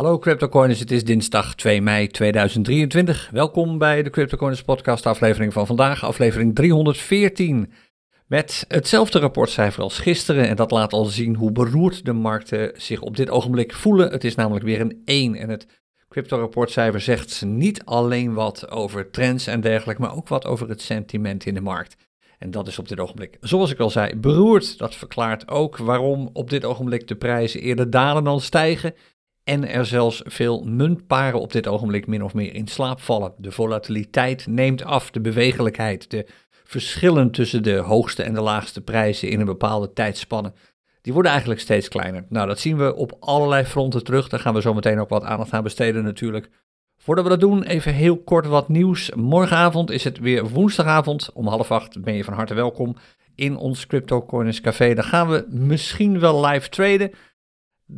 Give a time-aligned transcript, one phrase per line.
[0.00, 3.28] Hallo CryptoCoiners, het is dinsdag 2 mei 2023.
[3.32, 7.72] Welkom bij de CryptoCoiners podcast aflevering van vandaag, aflevering 314.
[8.26, 13.00] Met hetzelfde rapportcijfer als gisteren en dat laat al zien hoe beroerd de markten zich
[13.00, 14.10] op dit ogenblik voelen.
[14.10, 15.66] Het is namelijk weer een 1 en het
[16.08, 21.46] crypto-rapportcijfer zegt niet alleen wat over trends en dergelijke, maar ook wat over het sentiment
[21.46, 21.96] in de markt.
[22.38, 24.78] En dat is op dit ogenblik, zoals ik al zei, beroerd.
[24.78, 28.94] Dat verklaart ook waarom op dit ogenblik de prijzen eerder dalen dan stijgen.
[29.50, 33.32] En er zelfs veel muntparen op dit ogenblik min of meer in slaap vallen.
[33.36, 36.26] De volatiliteit neemt af, de bewegelijkheid, de
[36.64, 40.52] verschillen tussen de hoogste en de laagste prijzen in een bepaalde tijdspanne.
[41.02, 42.24] Die worden eigenlijk steeds kleiner.
[42.28, 44.28] Nou, dat zien we op allerlei fronten terug.
[44.28, 46.50] Daar gaan we zo meteen ook wat aandacht aan besteden natuurlijk.
[46.96, 49.10] Voordat we dat doen, even heel kort wat nieuws.
[49.14, 51.30] Morgenavond is het weer woensdagavond.
[51.32, 52.96] Om half acht ben je van harte welkom
[53.34, 54.94] in ons CryptoCoiners Café.
[54.94, 57.10] Dan gaan we misschien wel live traden.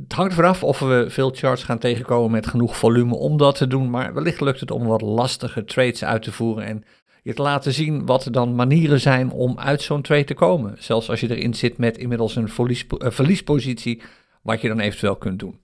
[0.03, 3.67] Het hangt ervan of we veel charts gaan tegenkomen met genoeg volume om dat te
[3.67, 3.91] doen.
[3.91, 6.85] Maar wellicht lukt het om wat lastige trades uit te voeren en
[7.23, 10.77] je te laten zien wat er dan manieren zijn om uit zo'n trade te komen.
[10.79, 14.03] Zelfs als je erin zit met inmiddels een uh, verliespositie,
[14.43, 15.61] wat je dan eventueel kunt doen.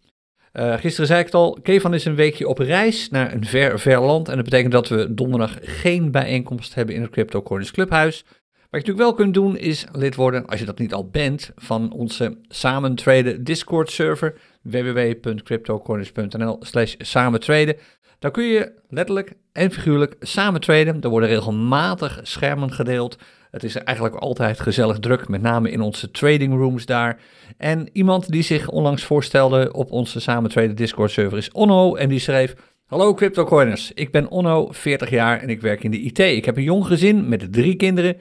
[0.52, 3.78] Uh, gisteren zei ik het al, Kevan is een weekje op reis naar een ver,
[3.80, 4.28] ver land.
[4.28, 8.24] En dat betekent dat we donderdag geen bijeenkomst hebben in het Crypto Corners Clubhuis.
[8.70, 11.50] Wat je natuurlijk wel kunt doen is lid worden, als je dat niet al bent,
[11.56, 17.76] van onze samen traden Discord server www.cryptocorners.nl slash samen traden.
[18.18, 21.00] Daar kun je letterlijk en figuurlijk samen traden.
[21.00, 23.18] Er worden regelmatig schermen gedeeld.
[23.50, 27.20] Het is eigenlijk altijd gezellig druk, met name in onze trading rooms daar.
[27.56, 32.08] En iemand die zich onlangs voorstelde op onze samen traden Discord server is Onno en
[32.08, 32.54] die schreef...
[32.86, 36.18] Hallo CryptoCoiners, ik ben Onno, 40 jaar en ik werk in de IT.
[36.18, 38.16] Ik heb een jong gezin met drie kinderen.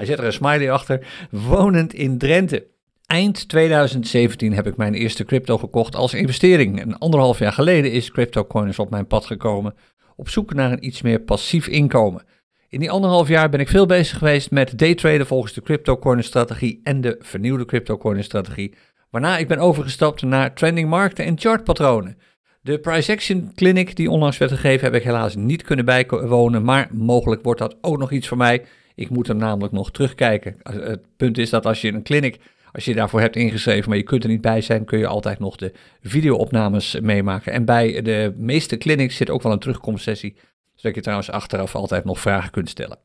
[0.00, 2.66] Hij zet er een smiley achter, wonend in Drenthe.
[3.06, 6.82] Eind 2017 heb ik mijn eerste crypto gekocht als investering.
[6.82, 9.74] Een anderhalf jaar geleden is CryptoCoiners op mijn pad gekomen,
[10.16, 12.24] op zoek naar een iets meer passief inkomen.
[12.68, 16.80] In die anderhalf jaar ben ik veel bezig geweest met daytraden volgens de CryptoCoiners strategie
[16.82, 18.74] en de vernieuwde CryptoCoiners strategie,
[19.10, 22.18] waarna ik ben overgestapt naar trending markten en chartpatronen.
[22.62, 26.88] De price action clinic die onlangs werd gegeven heb ik helaas niet kunnen bijwonen, maar
[26.92, 28.64] mogelijk wordt dat ook nog iets voor mij.
[29.00, 30.56] Ik moet er namelijk nog terugkijken.
[30.62, 32.40] Het punt is dat als je een clinic,
[32.72, 35.38] als je daarvoor hebt ingeschreven, maar je kunt er niet bij zijn, kun je altijd
[35.38, 35.72] nog de
[36.02, 37.52] videoopnames meemaken.
[37.52, 40.36] En bij de meeste clinics zit ook wel een terugkomstsessie,
[40.74, 42.98] zodat je trouwens achteraf altijd nog vragen kunt stellen.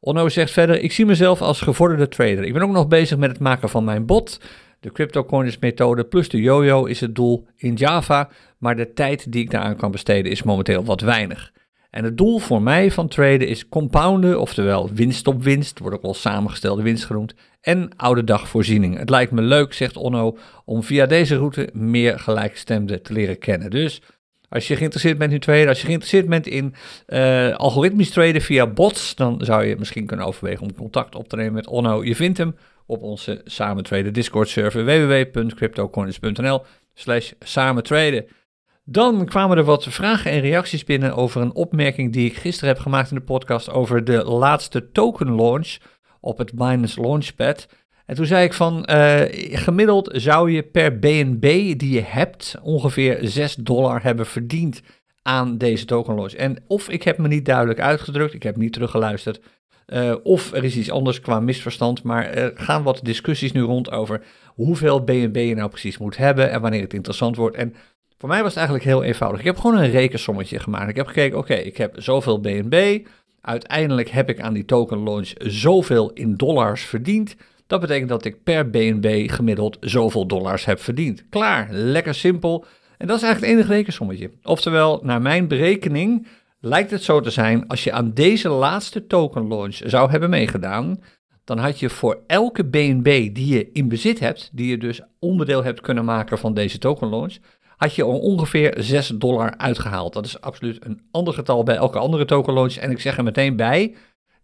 [0.00, 2.44] Onno zegt verder, ik zie mezelf als gevorderde trader.
[2.44, 4.40] Ik ben ook nog bezig met het maken van mijn bot.
[4.80, 8.28] De CryptoCoiners methode plus de YoYo is het doel in Java,
[8.58, 11.52] maar de tijd die ik daaraan kan besteden is momenteel wat weinig.
[11.92, 16.02] En het doel voor mij van traden is compounden, oftewel winst op winst, wordt ook
[16.02, 18.98] wel samengestelde winst genoemd, en oude dagvoorziening.
[18.98, 23.70] Het lijkt me leuk, zegt Onno, om via deze route meer gelijkgestemden te leren kennen.
[23.70, 24.02] Dus
[24.48, 26.74] als je geïnteresseerd bent in traden, als je geïnteresseerd bent in
[27.08, 31.36] uh, algoritmisch traden via bots, dan zou je misschien kunnen overwegen om contact op te
[31.36, 32.04] nemen met Onno.
[32.04, 32.54] Je vindt hem
[32.86, 36.62] op onze Samen Discord server www.cryptocoins.nl
[36.94, 38.26] slash samen traden.
[38.84, 42.82] Dan kwamen er wat vragen en reacties binnen over een opmerking die ik gisteren heb
[42.82, 45.76] gemaakt in de podcast over de laatste token launch
[46.20, 47.68] op het Binance Launchpad.
[48.06, 49.20] En toen zei ik van, uh,
[49.52, 51.40] gemiddeld zou je per BNB
[51.78, 54.82] die je hebt ongeveer 6 dollar hebben verdiend
[55.22, 56.32] aan deze token launch.
[56.32, 59.40] En of ik heb me niet duidelijk uitgedrukt, ik heb niet teruggeluisterd,
[59.86, 63.90] uh, of er is iets anders qua misverstand, maar er gaan wat discussies nu rond
[63.90, 67.56] over hoeveel BNB je nou precies moet hebben en wanneer het interessant wordt.
[67.56, 67.74] En
[68.22, 69.40] voor mij was het eigenlijk heel eenvoudig.
[69.40, 70.88] Ik heb gewoon een rekensommetje gemaakt.
[70.88, 73.06] Ik heb gekeken, oké, ik heb zoveel BNB.
[73.40, 77.36] Uiteindelijk heb ik aan die token launch zoveel in dollars verdiend.
[77.66, 81.24] Dat betekent dat ik per BNB gemiddeld zoveel dollars heb verdiend.
[81.28, 82.64] Klaar, lekker simpel.
[82.98, 84.30] En dat is eigenlijk het enige rekensommetje.
[84.42, 86.26] Oftewel, naar mijn berekening
[86.60, 91.00] lijkt het zo te zijn, als je aan deze laatste token launch zou hebben meegedaan,
[91.44, 95.64] dan had je voor elke BNB die je in bezit hebt, die je dus onderdeel
[95.64, 97.36] hebt kunnen maken van deze token launch,
[97.82, 100.12] had je ongeveer 6 dollar uitgehaald.
[100.12, 102.74] Dat is absoluut een ander getal bij elke andere token launch.
[102.74, 103.94] En ik zeg er meteen bij,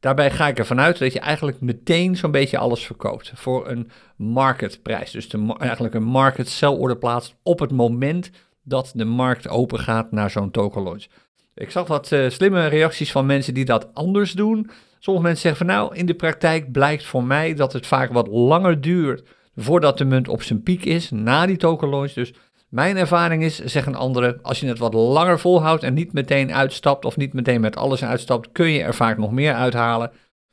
[0.01, 3.91] daarbij ga ik ervan uit dat je eigenlijk meteen zo'n beetje alles verkoopt voor een
[4.17, 5.11] marketprijs.
[5.11, 8.31] Dus eigenlijk een market sell order plaatst op het moment
[8.63, 11.07] dat de markt open gaat naar zo'n token launch.
[11.55, 14.71] Ik zag wat uh, slimme reacties van mensen die dat anders doen.
[14.99, 18.29] Sommige mensen zeggen van nou, in de praktijk blijkt voor mij dat het vaak wat
[18.29, 22.13] langer duurt voordat de munt op zijn piek is na die token launch.
[22.13, 22.33] Dus
[22.69, 27.05] mijn ervaring is, zeggen anderen, als je het wat langer volhoudt en niet meteen uitstapt
[27.05, 30.11] of niet meteen met alles uitstapt, kun je er vaak nog meer uithalen.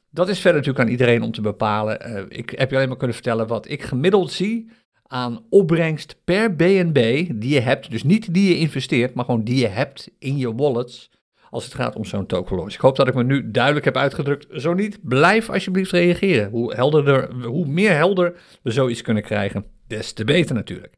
[0.10, 2.10] Dat is verder natuurlijk aan iedereen om te bepalen.
[2.10, 4.70] Uh, ik heb je alleen maar kunnen vertellen wat ik gemiddeld zie
[5.08, 7.92] aan opbrengst per BNB die je hebt.
[7.92, 11.12] Dus niet die je investeert, maar gewoon die je hebt in je wallets
[11.50, 12.74] als het gaat om zo'n token launch.
[12.74, 14.62] Ik hoop dat ik me nu duidelijk heb uitgedrukt.
[14.62, 16.50] Zo niet, blijf alsjeblieft reageren.
[16.50, 20.94] Hoe, helderder, hoe meer helder we zoiets kunnen krijgen, des te beter natuurlijk.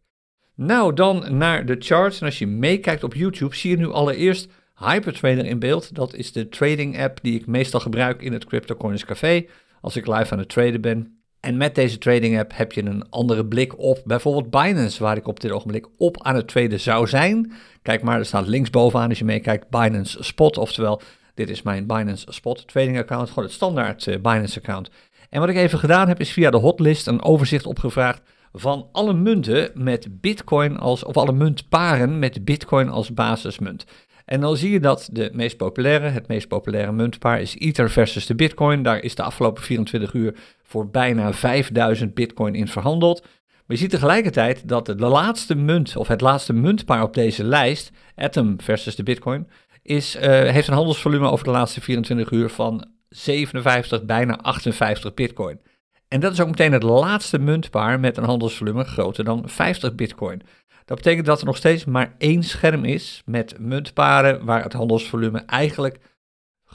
[0.58, 2.20] Nou, dan naar de charts.
[2.20, 5.96] En als je meekijkt op YouTube, zie je nu allereerst Hypertrader in beeld.
[5.96, 9.46] Dat is de trading app die ik meestal gebruik in het CryptoCoins Café
[9.82, 11.22] als ik live aan het traden ben.
[11.40, 15.28] En met deze trading app heb je een andere blik op bijvoorbeeld Binance, waar ik
[15.28, 17.52] op dit ogenblik op aan het traden zou zijn.
[17.82, 21.02] Kijk maar, er staat linksbovenaan als je meekijkt Binance Spot, oftewel
[21.34, 24.90] dit is mijn Binance Spot trading account, gewoon het standaard uh, Binance account.
[25.30, 28.22] En wat ik even gedaan heb is via de hotlist een overzicht opgevraagd
[28.60, 33.86] van alle munten met Bitcoin als, of alle muntparen met Bitcoin als basismunt.
[34.26, 38.26] En dan zie je dat de meest populaire, het meest populaire muntpaar is Ether versus
[38.26, 38.84] de Bitcoin.
[38.84, 43.22] Daar is de afgelopen 24 uur voor bijna 5000 Bitcoin in verhandeld.
[43.22, 47.92] Maar je ziet tegelijkertijd dat de laatste munt, of het laatste muntpaar op deze lijst,
[48.16, 49.48] Atom versus de Bitcoin,
[49.82, 55.60] is, uh, heeft een handelsvolume over de laatste 24 uur van 57, bijna 58 Bitcoin.
[56.08, 60.42] En dat is ook meteen het laatste muntpaar met een handelsvolume groter dan 50 Bitcoin.
[60.86, 65.40] Dat betekent dat er nog steeds maar één scherm is met muntparen waar het handelsvolume
[65.40, 66.00] eigenlijk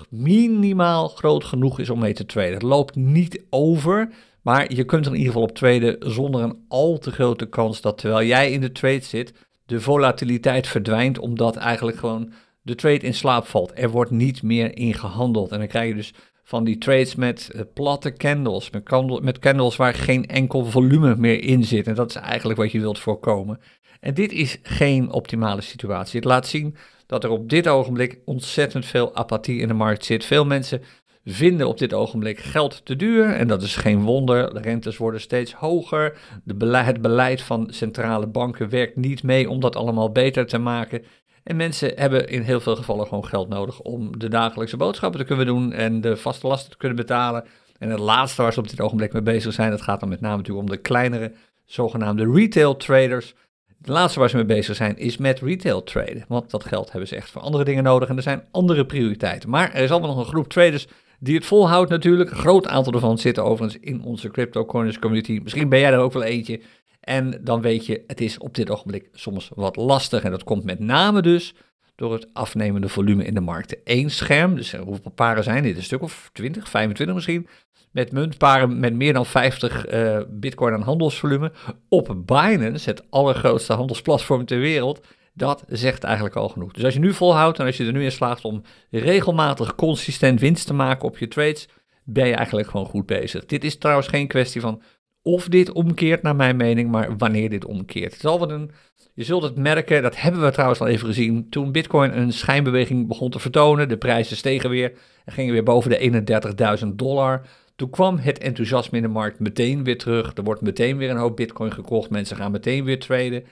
[0.08, 2.52] minimaal groot genoeg is om mee te traden.
[2.52, 4.12] Het loopt niet over,
[4.42, 7.80] maar je kunt er in ieder geval op traden zonder een al te grote kans
[7.80, 9.34] dat terwijl jij in de trade zit,
[9.66, 12.32] de volatiliteit verdwijnt omdat eigenlijk gewoon
[12.62, 13.72] de trade in slaap valt.
[13.74, 16.14] Er wordt niet meer ingehandeld en dan krijg je dus
[16.52, 21.16] van die trades met uh, platte candles, met, candle, met candles waar geen enkel volume
[21.16, 21.86] meer in zit.
[21.86, 23.60] En dat is eigenlijk wat je wilt voorkomen.
[24.00, 26.16] En dit is geen optimale situatie.
[26.20, 26.76] Het laat zien
[27.06, 30.24] dat er op dit ogenblik ontzettend veel apathie in de markt zit.
[30.24, 30.82] Veel mensen
[31.24, 34.54] vinden op dit ogenblik geld te duur en dat is geen wonder.
[34.54, 36.18] De rentes worden steeds hoger.
[36.44, 40.58] De beleid, het beleid van centrale banken werkt niet mee om dat allemaal beter te
[40.58, 41.02] maken.
[41.44, 45.26] En mensen hebben in heel veel gevallen gewoon geld nodig om de dagelijkse boodschappen te
[45.26, 47.44] kunnen doen en de vaste lasten te kunnen betalen.
[47.78, 50.20] En het laatste waar ze op dit ogenblik mee bezig zijn, dat gaat dan met
[50.20, 51.32] name natuurlijk om de kleinere
[51.64, 53.34] zogenaamde retail traders.
[53.78, 56.24] Het laatste waar ze mee bezig zijn is met retail traden.
[56.28, 59.50] Want dat geld hebben ze echt voor andere dingen nodig en er zijn andere prioriteiten.
[59.50, 60.86] Maar er is allemaal nog een groep traders
[61.18, 62.30] die het volhoudt natuurlijk.
[62.30, 65.40] Een groot aantal ervan zitten overigens in onze CryptoCoiners community.
[65.42, 66.60] Misschien ben jij er ook wel eentje.
[67.02, 70.22] En dan weet je, het is op dit ogenblik soms wat lastig.
[70.22, 71.54] En dat komt met name dus
[71.94, 73.78] door het afnemende volume in de markten.
[73.84, 75.76] Eén scherm, dus hoeveel paren zijn dit?
[75.76, 77.48] Een stuk of 20, 25 misschien
[77.90, 81.52] met muntparen met meer dan 50 uh, eh, bitcoin aan handelsvolume
[81.88, 85.06] op Binance, het allergrootste handelsplatform ter wereld.
[85.34, 86.72] Dat zegt eigenlijk al genoeg.
[86.72, 90.40] Dus als je nu volhoudt en als je er nu in slaagt om regelmatig consistent
[90.40, 91.68] winst te maken op je trades,
[92.04, 93.46] ben je eigenlijk gewoon goed bezig.
[93.46, 94.82] Dit is trouwens geen kwestie van
[95.22, 98.14] of dit omkeert, naar mijn mening, maar wanneer dit omkeert.
[98.14, 98.70] Zal een,
[99.14, 103.08] je zult het merken, dat hebben we trouwens al even gezien, toen Bitcoin een schijnbeweging
[103.08, 104.92] begon te vertonen, de prijzen stegen weer
[105.24, 107.46] en gingen weer boven de 31.000 dollar.
[107.76, 110.34] Toen kwam het enthousiasme in de markt meteen weer terug.
[110.34, 112.10] Er wordt meteen weer een hoop bitcoin gekocht.
[112.10, 113.44] Mensen gaan meteen weer traden.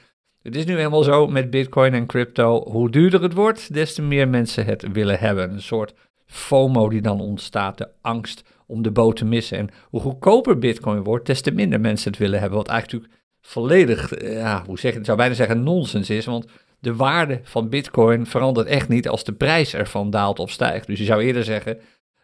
[0.42, 2.70] Het is nu helemaal zo met bitcoin en crypto.
[2.70, 5.52] Hoe duurder het wordt, des te meer mensen het willen hebben.
[5.52, 5.94] Een soort
[6.26, 7.78] FOMO die dan ontstaat.
[7.78, 9.58] De angst om de boot te missen.
[9.58, 12.58] En hoe goedkoper bitcoin wordt, des te minder mensen het willen hebben.
[12.58, 16.24] Wat eigenlijk natuurlijk volledig, eh, ja, hoe zeg ik zou bijna zeggen nonsens is.
[16.24, 16.46] Want
[16.78, 20.86] de waarde van bitcoin verandert echt niet als de prijs ervan daalt of stijgt.
[20.86, 21.78] Dus je zou eerder zeggen,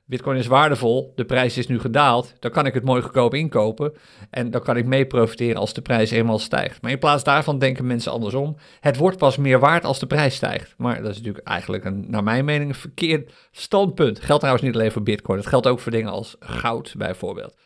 [0.08, 3.92] Bitcoin is waardevol, de prijs is nu gedaald, dan kan ik het mooi goedkoop inkopen
[4.30, 6.82] en dan kan ik mee profiteren als de prijs eenmaal stijgt.
[6.82, 10.34] Maar in plaats daarvan denken mensen andersom, het wordt pas meer waard als de prijs
[10.34, 10.74] stijgt.
[10.76, 14.20] Maar dat is natuurlijk eigenlijk een, naar mijn mening een verkeerd standpunt.
[14.20, 17.56] Geldt trouwens niet alleen voor Bitcoin, het geldt ook voor dingen als goud bijvoorbeeld.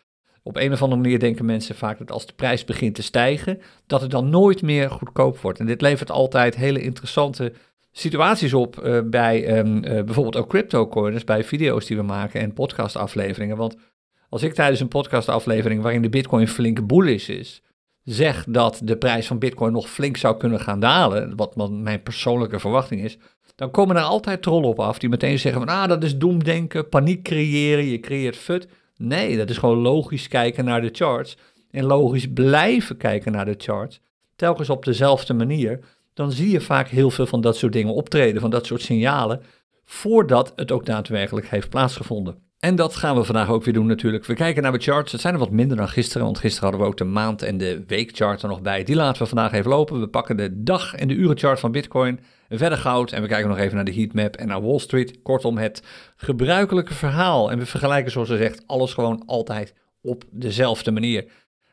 [0.42, 3.60] Op een of andere manier denken mensen vaak dat als de prijs begint te stijgen,
[3.86, 5.58] dat het dan nooit meer goedkoop wordt.
[5.58, 7.52] En dit levert altijd hele interessante
[8.00, 12.52] situaties op uh, bij um, uh, bijvoorbeeld ook cryptocoins, bij video's die we maken en
[12.52, 13.56] podcastafleveringen.
[13.56, 13.76] Want
[14.28, 17.62] als ik tijdens een podcastaflevering waarin de bitcoin flink bullish is,
[18.04, 22.58] zeg dat de prijs van bitcoin nog flink zou kunnen gaan dalen, wat mijn persoonlijke
[22.58, 23.18] verwachting is,
[23.54, 26.88] dan komen er altijd trollen op af die meteen zeggen van, ah, dat is doemdenken,
[26.88, 28.68] paniek creëren, je creëert fut.
[28.96, 31.36] Nee, dat is gewoon logisch kijken naar de charts
[31.70, 34.00] en logisch blijven kijken naar de charts,
[34.36, 35.80] telkens op dezelfde manier
[36.14, 39.42] dan zie je vaak heel veel van dat soort dingen optreden, van dat soort signalen,
[39.84, 42.48] voordat het ook daadwerkelijk heeft plaatsgevonden.
[42.60, 44.24] En dat gaan we vandaag ook weer doen natuurlijk.
[44.24, 45.12] We kijken naar de charts.
[45.12, 47.58] Het zijn er wat minder dan gisteren, want gisteren hadden we ook de maand- en
[47.58, 48.84] de weekchart er nog bij.
[48.84, 50.00] Die laten we vandaag even lopen.
[50.00, 53.58] We pakken de dag- en de urenchart van Bitcoin, verder goud en we kijken nog
[53.58, 55.22] even naar de heatmap en naar Wall Street.
[55.22, 55.82] Kortom, het
[56.16, 57.50] gebruikelijke verhaal.
[57.50, 61.24] En we vergelijken zoals gezegd alles gewoon altijd op dezelfde manier.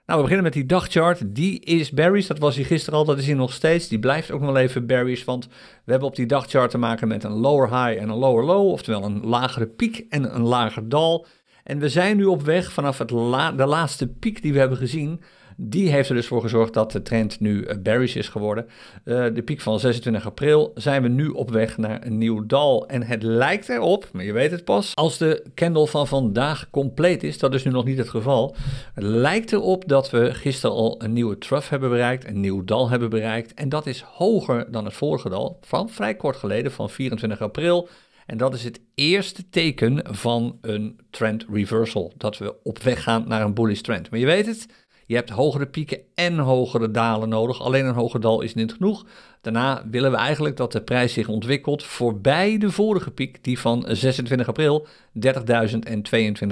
[0.07, 1.35] Nou, we beginnen met die dagchart.
[1.35, 2.27] Die is berries.
[2.27, 3.05] Dat was hij gisteren al.
[3.05, 3.87] Dat is hij nog steeds.
[3.87, 5.23] Die blijft ook nog even berries.
[5.23, 5.47] Want
[5.85, 8.67] we hebben op die dagchart te maken met een lower high en een lower low.
[8.67, 11.25] Oftewel een lagere piek en een lager dal.
[11.63, 15.21] En we zijn nu op weg vanaf het de laatste piek die we hebben gezien
[15.59, 18.65] die heeft er dus voor gezorgd dat de trend nu uh, bearish is geworden.
[19.03, 22.87] Uh, de piek van 26 april zijn we nu op weg naar een nieuw dal.
[22.87, 27.23] En het lijkt erop, maar je weet het pas, als de candle van vandaag compleet
[27.23, 28.55] is, dat is nu nog niet het geval.
[28.93, 32.89] Het lijkt erop dat we gisteren al een nieuwe trough hebben bereikt, een nieuw dal
[32.89, 33.53] hebben bereikt.
[33.53, 37.89] En dat is hoger dan het vorige dal van vrij kort geleden, van 24 april.
[38.25, 42.13] En dat is het eerste teken van een trend reversal.
[42.17, 44.09] Dat we op weg gaan naar een bullish trend.
[44.09, 44.67] Maar je weet het,
[45.07, 47.61] je hebt hogere pieken en hogere dalen nodig.
[47.61, 49.05] Alleen een hoger dal is niet genoeg.
[49.41, 53.85] Daarna willen we eigenlijk dat de prijs zich ontwikkelt voorbij de vorige piek, die van
[53.87, 54.87] 26 april,
[55.25, 55.31] 30.022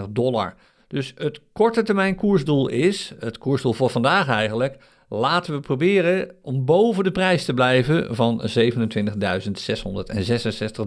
[0.09, 0.55] dollar.
[0.87, 4.77] Dus het korte termijn koersdoel is, het koersdoel voor vandaag eigenlijk,
[5.09, 8.47] laten we proberen om boven de prijs te blijven van 27.666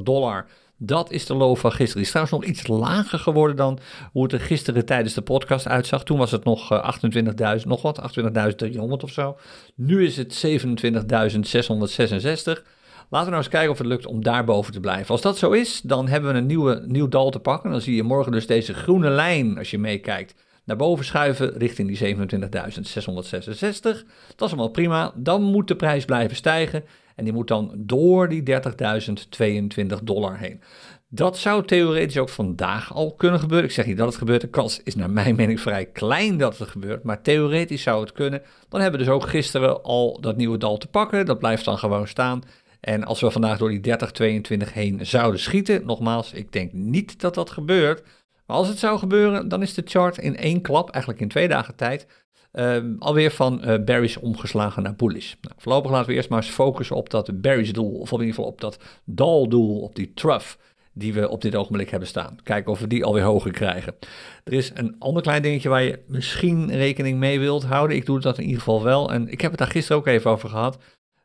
[0.03, 0.47] dollar.
[0.81, 1.95] Dat is de low van gisteren.
[1.95, 3.79] Die is trouwens nog iets lager geworden dan
[4.13, 6.05] hoe het er gisteren tijdens de podcast uitzag.
[6.05, 9.37] Toen was het nog 28.000, eh, nog wat, 28.300 of zo.
[9.75, 12.65] Nu is het 27.666.
[13.11, 15.11] Laten we nou eens kijken of het lukt om daarboven te blijven.
[15.11, 17.71] Als dat zo is, dan hebben we een nieuwe, nieuw dal te pakken.
[17.71, 21.89] Dan zie je morgen dus deze groene lijn, als je meekijkt, naar boven schuiven richting
[21.89, 24.05] die 27.666.
[24.37, 25.13] Dat is allemaal prima.
[25.15, 26.85] Dan moet de prijs blijven stijgen.
[27.19, 30.61] En die moet dan door die 30.022 dollar heen.
[31.09, 33.67] Dat zou theoretisch ook vandaag al kunnen gebeuren.
[33.67, 34.41] Ik zeg niet dat het gebeurt.
[34.41, 37.03] De kans is naar mijn mening vrij klein dat het gebeurt.
[37.03, 38.43] Maar theoretisch zou het kunnen.
[38.69, 41.27] Dan hebben we dus ook gisteren al dat nieuwe dal te pakken.
[41.27, 42.43] Dat blijft dan gewoon staan.
[42.81, 47.35] En als we vandaag door die 3022 heen zouden schieten, nogmaals, ik denk niet dat
[47.35, 48.03] dat gebeurt.
[48.47, 51.49] Maar als het zou gebeuren, dan is de chart in één klap, eigenlijk in twee
[51.49, 52.07] dagen tijd,
[52.53, 55.35] uh, alweer van uh, bearish omgeslagen naar bullish.
[55.41, 58.35] Nou, voorlopig laten we eerst maar eens focussen op dat bearish doel, of in ieder
[58.35, 60.57] geval op dat daldoel, op die trough
[60.93, 62.37] die we op dit ogenblik hebben staan.
[62.43, 63.95] Kijken of we die alweer hoger krijgen.
[64.45, 67.97] Er is een ander klein dingetje waar je misschien rekening mee wilt houden.
[67.97, 69.13] Ik doe dat in ieder geval wel.
[69.13, 70.79] En ik heb het daar gisteren ook even over gehad.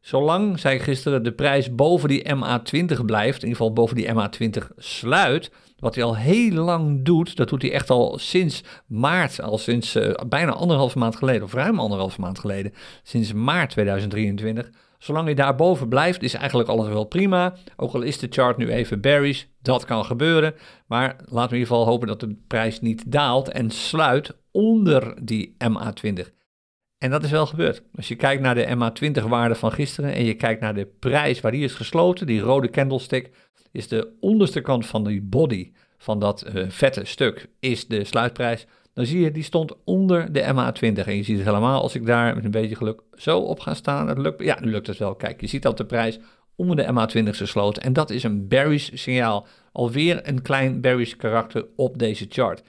[0.04, 4.76] Zolang, zei gisteren, de prijs boven die MA20 blijft, in ieder geval boven die MA20
[4.78, 9.58] sluit, wat hij al heel lang doet, dat doet hij echt al sinds maart, al
[9.58, 14.70] sinds uh, bijna anderhalve maand geleden, of ruim anderhalve maand geleden, sinds maart 2023.
[14.98, 17.54] Zolang hij daarboven blijft, is eigenlijk alles wel prima.
[17.76, 20.54] Ook al is de chart nu even bearish, dat kan gebeuren.
[20.88, 25.18] Maar laten we in ieder geval hopen dat de prijs niet daalt en sluit onder
[25.22, 26.43] die MA20.
[27.04, 27.82] En dat is wel gebeurd.
[27.96, 31.52] Als je kijkt naar de MA20-waarde van gisteren en je kijkt naar de prijs waar
[31.52, 33.30] die is gesloten, die rode candlestick,
[33.72, 38.66] is de onderste kant van die body van dat uh, vette stuk, is de sluitprijs.
[38.94, 41.06] Dan zie je, die stond onder de MA20.
[41.06, 43.74] En je ziet het helemaal als ik daar met een beetje geluk zo op ga
[43.74, 44.08] staan.
[44.08, 45.16] Het lukt, ja, nu lukt het wel.
[45.16, 46.20] Kijk, je ziet dat de prijs
[46.56, 47.84] onder de MA20 is gesloten.
[47.84, 49.48] En dat is een bearish signaal.
[49.72, 52.64] Alweer een klein bearish karakter op deze chart.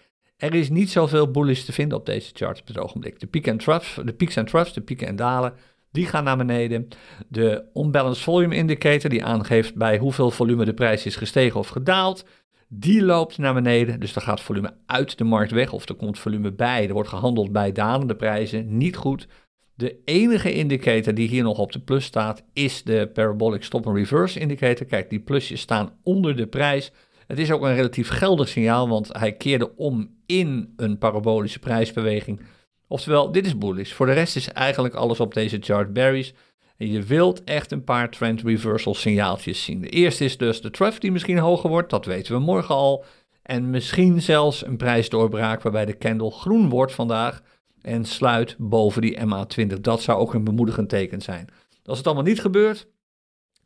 [0.44, 3.20] Er is niet zoveel bullish te vinden op deze chart op het ogenblik.
[3.20, 5.54] De piek en troughs, de peaks en troughs, de pieken en dalen,
[5.92, 6.88] die gaan naar beneden.
[7.28, 12.24] De unbalanced volume indicator, die aangeeft bij hoeveel volume de prijs is gestegen of gedaald,
[12.68, 14.00] die loopt naar beneden.
[14.00, 16.86] Dus dan gaat volume uit de markt weg of er komt volume bij.
[16.86, 19.28] Er wordt gehandeld bij dalende prijzen, niet goed.
[19.74, 23.96] De enige indicator die hier nog op de plus staat, is de parabolic stop and
[23.96, 24.86] reverse indicator.
[24.86, 26.92] Kijk, die plusjes staan onder de prijs.
[27.26, 32.40] Het is ook een relatief geldig signaal, want hij keerde om in een parabolische prijsbeweging.
[32.86, 33.92] Oftewel, dit is bullish.
[33.92, 36.30] Voor de rest is eigenlijk alles op deze chart bearish.
[36.76, 39.80] En je wilt echt een paar trend reversal signaaltjes zien.
[39.80, 43.04] De eerste is dus de trough die misschien hoger wordt, dat weten we morgen al.
[43.42, 47.42] En misschien zelfs een prijsdoorbraak waarbij de candle groen wordt vandaag
[47.82, 49.80] en sluit boven die MA20.
[49.80, 51.48] Dat zou ook een bemoedigend teken zijn.
[51.84, 52.86] Als het allemaal niet gebeurt,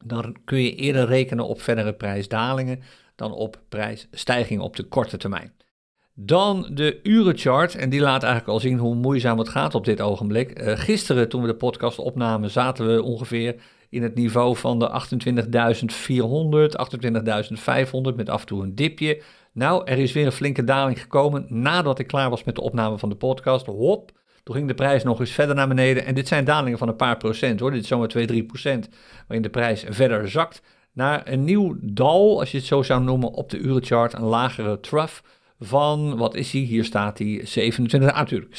[0.05, 2.83] dan kun je eerder rekenen op verdere prijsdalingen
[3.15, 5.53] dan op prijsstijgingen op de korte termijn.
[6.21, 10.01] Dan de urenchart, en die laat eigenlijk al zien hoe moeizaam het gaat op dit
[10.01, 10.61] ogenblik.
[10.61, 13.57] Uh, gisteren, toen we de podcast opnamen, zaten we ongeveer
[13.89, 14.91] in het niveau van de 28.400,
[18.13, 19.23] 28.500 met af en toe een dipje.
[19.53, 22.99] Nou, er is weer een flinke daling gekomen nadat ik klaar was met de opname
[22.99, 23.67] van de podcast.
[23.67, 26.05] Hop, toen ging de prijs nog eens verder naar beneden.
[26.05, 27.71] En dit zijn dalingen van een paar procent hoor.
[27.71, 28.89] Dit is zomaar 2, 3 procent
[29.27, 33.33] waarin de prijs verder zakt naar een nieuw dal, als je het zo zou noemen,
[33.33, 35.21] op de urenchart, een lagere trough
[35.59, 36.67] van, wat is die?
[36.67, 38.57] Hier staat die 27, ah, natuurlijk,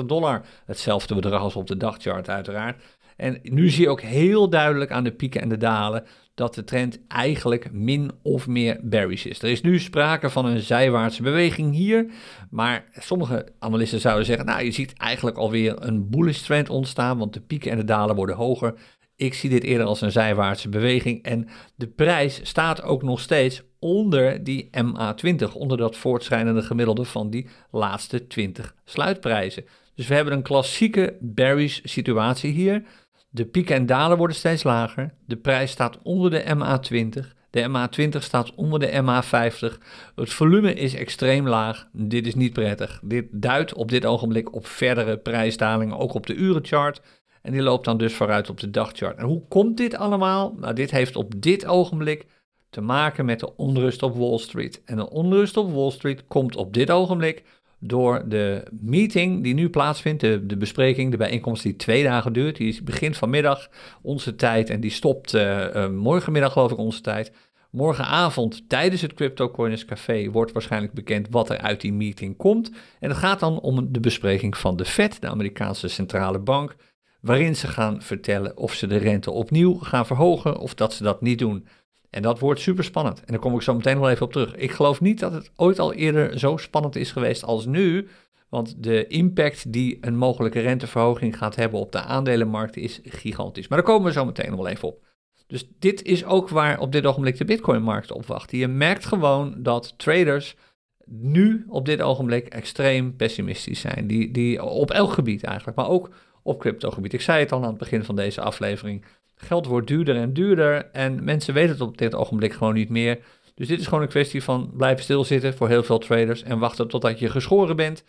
[0.00, 0.42] 27.666 dollar.
[0.64, 2.82] Hetzelfde bedrag als op de dagchart uiteraard.
[3.16, 6.64] En nu zie je ook heel duidelijk aan de pieken en de dalen dat de
[6.64, 9.42] trend eigenlijk min of meer bearish is.
[9.42, 12.10] Er is nu sprake van een zijwaartse beweging hier,
[12.50, 17.32] maar sommige analisten zouden zeggen, nou je ziet eigenlijk alweer een bullish trend ontstaan, want
[17.32, 18.74] de pieken en de dalen worden hoger.
[19.18, 23.62] Ik zie dit eerder als een zijwaartse beweging en de prijs staat ook nog steeds
[23.78, 29.64] onder die MA20, onder dat voortschrijdende gemiddelde van die laatste 20 sluitprijzen.
[29.94, 32.82] Dus we hebben een klassieke bearish situatie hier.
[33.30, 35.14] De pieken en dalen worden steeds lager.
[35.26, 37.36] De prijs staat onder de MA20.
[37.50, 39.78] De MA20 staat onder de MA50.
[40.14, 41.88] Het volume is extreem laag.
[41.92, 43.00] Dit is niet prettig.
[43.04, 47.00] Dit duidt op dit ogenblik op verdere prijsdalingen, ook op de urenchart.
[47.42, 49.18] En die loopt dan dus vooruit op de dagchart.
[49.18, 50.54] En hoe komt dit allemaal?
[50.58, 52.26] Nou, dit heeft op dit ogenblik
[52.70, 54.82] te maken met de onrust op Wall Street.
[54.84, 57.42] En de onrust op Wall Street komt op dit ogenblik
[57.80, 62.56] door de meeting die nu plaatsvindt, de, bespreking, de bijeenkomst die twee dagen duurt.
[62.56, 63.68] Die begint vanmiddag
[64.02, 67.32] onze tijd en die stopt uh, morgenmiddag geloof ik onze tijd.
[67.70, 72.70] Morgenavond tijdens het Crypto Coiners Café wordt waarschijnlijk bekend wat er uit die meeting komt.
[73.00, 76.76] En het gaat dan om de bespreking van de Fed, de Amerikaanse centrale bank,
[77.20, 81.20] waarin ze gaan vertellen of ze de rente opnieuw gaan verhogen of dat ze dat
[81.20, 81.66] niet doen.
[82.10, 83.18] En dat wordt super spannend.
[83.18, 84.56] En daar kom ik zo meteen wel even op terug.
[84.56, 88.08] Ik geloof niet dat het ooit al eerder zo spannend is geweest als nu.
[88.48, 93.68] Want de impact die een mogelijke renteverhoging gaat hebben op de aandelenmarkt is gigantisch.
[93.68, 95.06] Maar daar komen we zo meteen nog wel even op.
[95.46, 98.50] Dus dit is ook waar op dit ogenblik de Bitcoin-markt op wacht.
[98.50, 100.56] Je merkt gewoon dat traders
[101.04, 104.06] nu op dit ogenblik extreem pessimistisch zijn.
[104.06, 106.10] Die, die op elk gebied eigenlijk, maar ook
[106.48, 107.12] op crypto-gebied.
[107.12, 109.04] Ik zei het al aan het begin van deze aflevering.
[109.34, 113.18] Geld wordt duurder en duurder en mensen weten het op dit ogenblik gewoon niet meer.
[113.54, 116.88] Dus dit is gewoon een kwestie van blijven stilzitten voor heel veel traders en wachten
[116.88, 118.04] totdat je geschoren bent.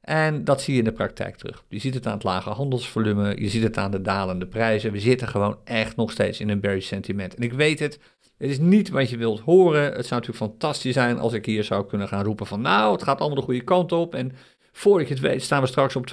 [0.00, 1.64] En dat zie je in de praktijk terug.
[1.68, 4.92] Je ziet het aan het lage handelsvolume, je ziet het aan de dalende prijzen.
[4.92, 7.34] We zitten gewoon echt nog steeds in een bearish sentiment.
[7.34, 7.98] En ik weet het,
[8.38, 9.82] het is niet wat je wilt horen.
[9.82, 13.02] Het zou natuurlijk fantastisch zijn als ik hier zou kunnen gaan roepen van nou, het
[13.02, 14.14] gaat allemaal de goede kant op.
[14.14, 14.32] En
[14.76, 16.06] voordat je het weet staan we straks op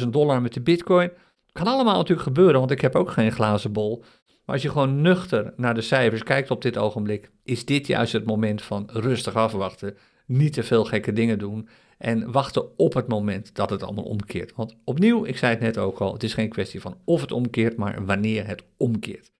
[0.00, 1.10] 200.000 dollar met de bitcoin.
[1.52, 4.04] Kan allemaal natuurlijk gebeuren, want ik heb ook geen glazen bol.
[4.44, 8.12] Maar als je gewoon nuchter naar de cijfers kijkt op dit ogenblik, is dit juist
[8.12, 9.96] het moment van rustig afwachten.
[10.26, 11.68] Niet te veel gekke dingen doen.
[11.98, 14.52] En wachten op het moment dat het allemaal omkeert.
[14.56, 17.32] Want opnieuw, ik zei het net ook al, het is geen kwestie van of het
[17.32, 19.32] omkeert, maar wanneer het omkeert.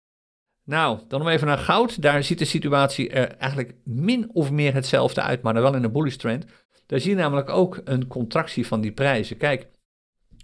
[0.65, 2.03] Nou, dan nog even naar goud.
[2.03, 5.85] Daar ziet de situatie er eigenlijk min of meer hetzelfde uit, maar dan wel in
[5.85, 6.45] een bullish trend.
[6.93, 9.37] Daar zie je namelijk ook een contractie van die prijzen.
[9.37, 9.67] Kijk,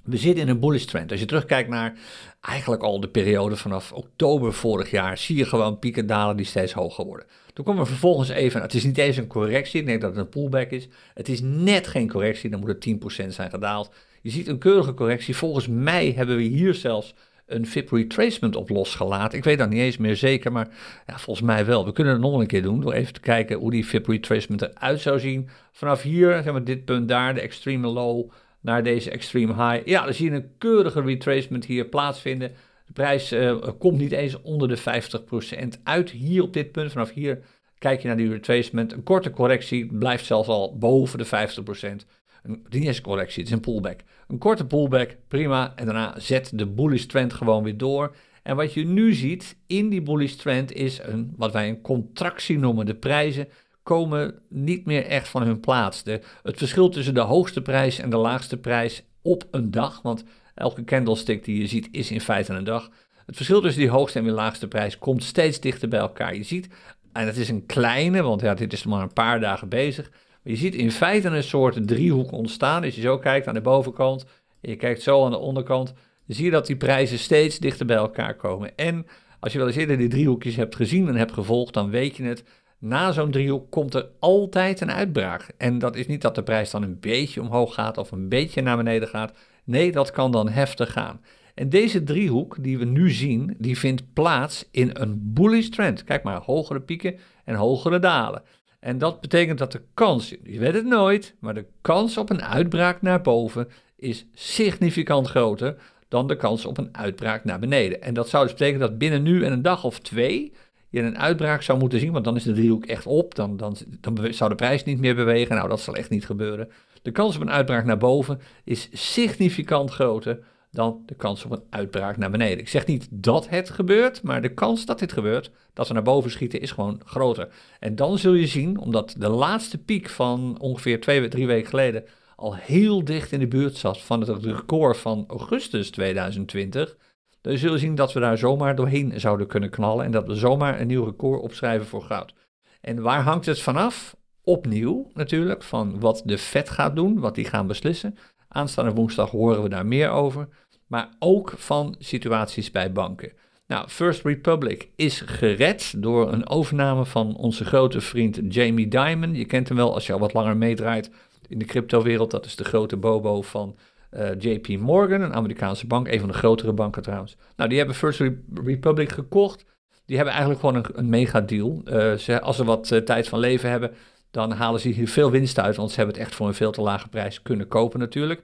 [0.05, 1.11] we zitten in een bullish trend.
[1.11, 1.99] Als je terugkijkt naar
[2.41, 6.73] eigenlijk al de periode vanaf oktober vorig jaar, zie je gewoon pieken dalen die steeds
[6.73, 7.27] hoger worden.
[7.53, 10.19] Toen kwam er vervolgens even, het is niet eens een correctie, ik denk dat het
[10.19, 10.89] een pullback is.
[11.15, 13.91] Het is net geen correctie, dan moet het 10% zijn gedaald.
[14.23, 15.37] Je ziet een keurige correctie.
[15.37, 17.15] Volgens mij hebben we hier zelfs
[17.49, 19.39] een VIP retracement op losgelaten.
[19.39, 20.69] Ik weet dat niet eens meer zeker, maar
[21.07, 21.85] ja, volgens mij wel.
[21.85, 24.63] We kunnen het nog een keer doen door even te kijken hoe die VIP retracement
[24.63, 25.49] eruit zou zien.
[25.73, 28.31] Vanaf hier, zeg maar dit punt daar, de extreme low
[28.61, 29.87] naar deze extreme high.
[29.87, 32.53] Ja, dan zie je een keurige retracement hier plaatsvinden.
[32.87, 36.93] De prijs uh, komt niet eens onder de 50% uit hier op dit punt.
[36.93, 37.43] Vanaf hier
[37.79, 38.93] kijk je naar die retracement.
[38.93, 42.18] Een korte correctie blijft zelfs al boven de 50%.
[42.43, 44.01] Een, niet een correctie, het is een pullback.
[44.29, 45.73] Een korte pullback, prima.
[45.77, 48.15] En daarna zet de bullish trend gewoon weer door.
[48.43, 52.59] En wat je nu ziet in die bullish trend is een, wat wij een contractie
[52.59, 52.87] noemen.
[52.87, 53.49] De prijzen
[53.83, 56.03] komen niet meer echt van hun plaats.
[56.03, 60.25] De, het verschil tussen de hoogste prijs en de laagste prijs op een dag, want
[60.55, 62.91] elke candlestick die je ziet is in feite een dag.
[63.27, 66.35] Het verschil tussen die hoogste en die laagste prijs komt steeds dichter bij elkaar.
[66.35, 66.69] Je ziet,
[67.13, 70.11] en het is een kleine, want ja, dit is maar een paar dagen bezig.
[70.49, 72.85] Je ziet in feite een soort driehoek ontstaan.
[72.85, 74.25] Als je zo kijkt aan de bovenkant
[74.61, 77.87] en je kijkt zo aan de onderkant, dan zie je dat die prijzen steeds dichter
[77.87, 78.77] bij elkaar komen.
[78.77, 79.07] En
[79.41, 82.23] als je wel eens eerder die driehoekjes hebt gezien en hebt gevolgd, dan weet je
[82.23, 82.45] het
[82.79, 85.51] na zo'n driehoek komt er altijd een uitbraak.
[85.57, 88.63] En dat is niet dat de prijs dan een beetje omhoog gaat of een beetje
[88.63, 89.33] naar beneden gaat.
[89.65, 91.21] Nee, dat kan dan heftig gaan.
[91.55, 96.05] En deze driehoek die we nu zien, die vindt plaats in een bullish trend.
[96.05, 98.43] Kijk maar, hogere pieken en hogere dalen.
[98.81, 102.43] En dat betekent dat de kans, je weet het nooit, maar de kans op een
[102.43, 105.77] uitbraak naar boven is significant groter
[106.09, 108.03] dan de kans op een uitbraak naar beneden.
[108.03, 110.53] En dat zou dus betekenen dat binnen nu en een dag of twee
[110.89, 113.77] je een uitbraak zou moeten zien, want dan is de driehoek echt op, dan, dan,
[114.01, 115.57] dan zou de prijs niet meer bewegen.
[115.57, 116.71] Nou, dat zal echt niet gebeuren.
[117.03, 121.63] De kans op een uitbraak naar boven is significant groter dan de kans op een
[121.71, 122.59] uitbraak naar beneden.
[122.59, 126.03] Ik zeg niet dat het gebeurt, maar de kans dat dit gebeurt, dat we naar
[126.03, 127.49] boven schieten, is gewoon groter.
[127.81, 132.05] En dan zul je zien, omdat de laatste piek van ongeveer twee, drie weken geleden
[132.39, 136.97] al heel dicht in de buurt zat van het record van augustus 2020,
[137.41, 140.35] dan zul je zien dat we daar zomaar doorheen zouden kunnen knallen en dat we
[140.35, 142.35] zomaar een nieuw record opschrijven voor goud.
[142.81, 144.17] En waar hangt het vanaf?
[144.43, 148.17] Opnieuw natuurlijk, van wat de Fed gaat doen, wat die gaan beslissen.
[148.49, 150.49] Aanstaande woensdag horen we daar meer over.
[150.87, 153.33] Maar ook van situaties bij banken.
[153.67, 159.35] Nou, First Republic is gered door een overname van onze grote vriend Jamie Dimon.
[159.35, 161.11] Je kent hem wel als je al wat langer meedraait
[161.49, 162.31] in de cryptowereld.
[162.31, 163.77] Dat is de grote bobo van
[164.11, 167.37] eh, JP Morgan, een Amerikaanse bank, een van de grotere banken trouwens.
[167.57, 168.23] Nou, die hebben First
[168.65, 169.65] Republic gekocht.
[170.07, 171.83] Die hebben eigenlijk gewoon een, een mega deal.
[171.85, 173.91] Uh, als ze wat uh, tijd van leven hebben,
[174.31, 176.73] dan halen ze hier veel winst uit, want ze hebben het echt voor een veel
[176.73, 178.43] te lage prijs kunnen kopen natuurlijk.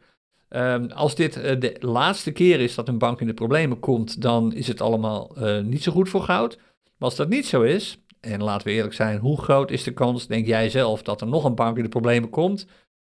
[0.48, 4.22] Um, als dit uh, de laatste keer is dat een bank in de problemen komt,
[4.22, 6.56] dan is het allemaal uh, niet zo goed voor goud.
[6.84, 9.92] Maar als dat niet zo is, en laten we eerlijk zijn, hoe groot is de
[9.92, 12.66] kans, denk jij zelf, dat er nog een bank in de problemen komt?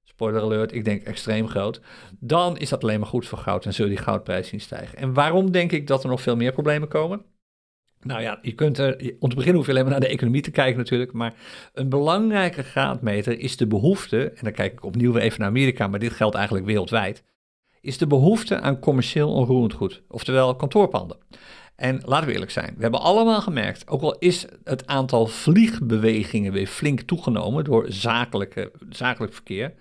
[0.03, 1.82] Spoiler alert, ik denk extreem groot.
[2.19, 4.97] Dan is dat alleen maar goed voor goud en zul je die goudprijs zien stijgen.
[4.97, 7.25] En waarom denk ik dat er nog veel meer problemen komen?
[8.01, 10.41] Nou ja, je kunt er, om te beginnen hoef je alleen maar naar de economie
[10.41, 11.33] te kijken natuurlijk, maar
[11.73, 15.88] een belangrijke graadmeter is de behoefte, en dan kijk ik opnieuw weer even naar Amerika,
[15.88, 17.23] maar dit geldt eigenlijk wereldwijd,
[17.81, 21.17] is de behoefte aan commercieel onroerend goed, oftewel kantoorpanden.
[21.75, 26.51] En laten we eerlijk zijn, we hebben allemaal gemerkt, ook al is het aantal vliegbewegingen
[26.51, 29.73] weer flink toegenomen door zakelijke, zakelijk verkeer,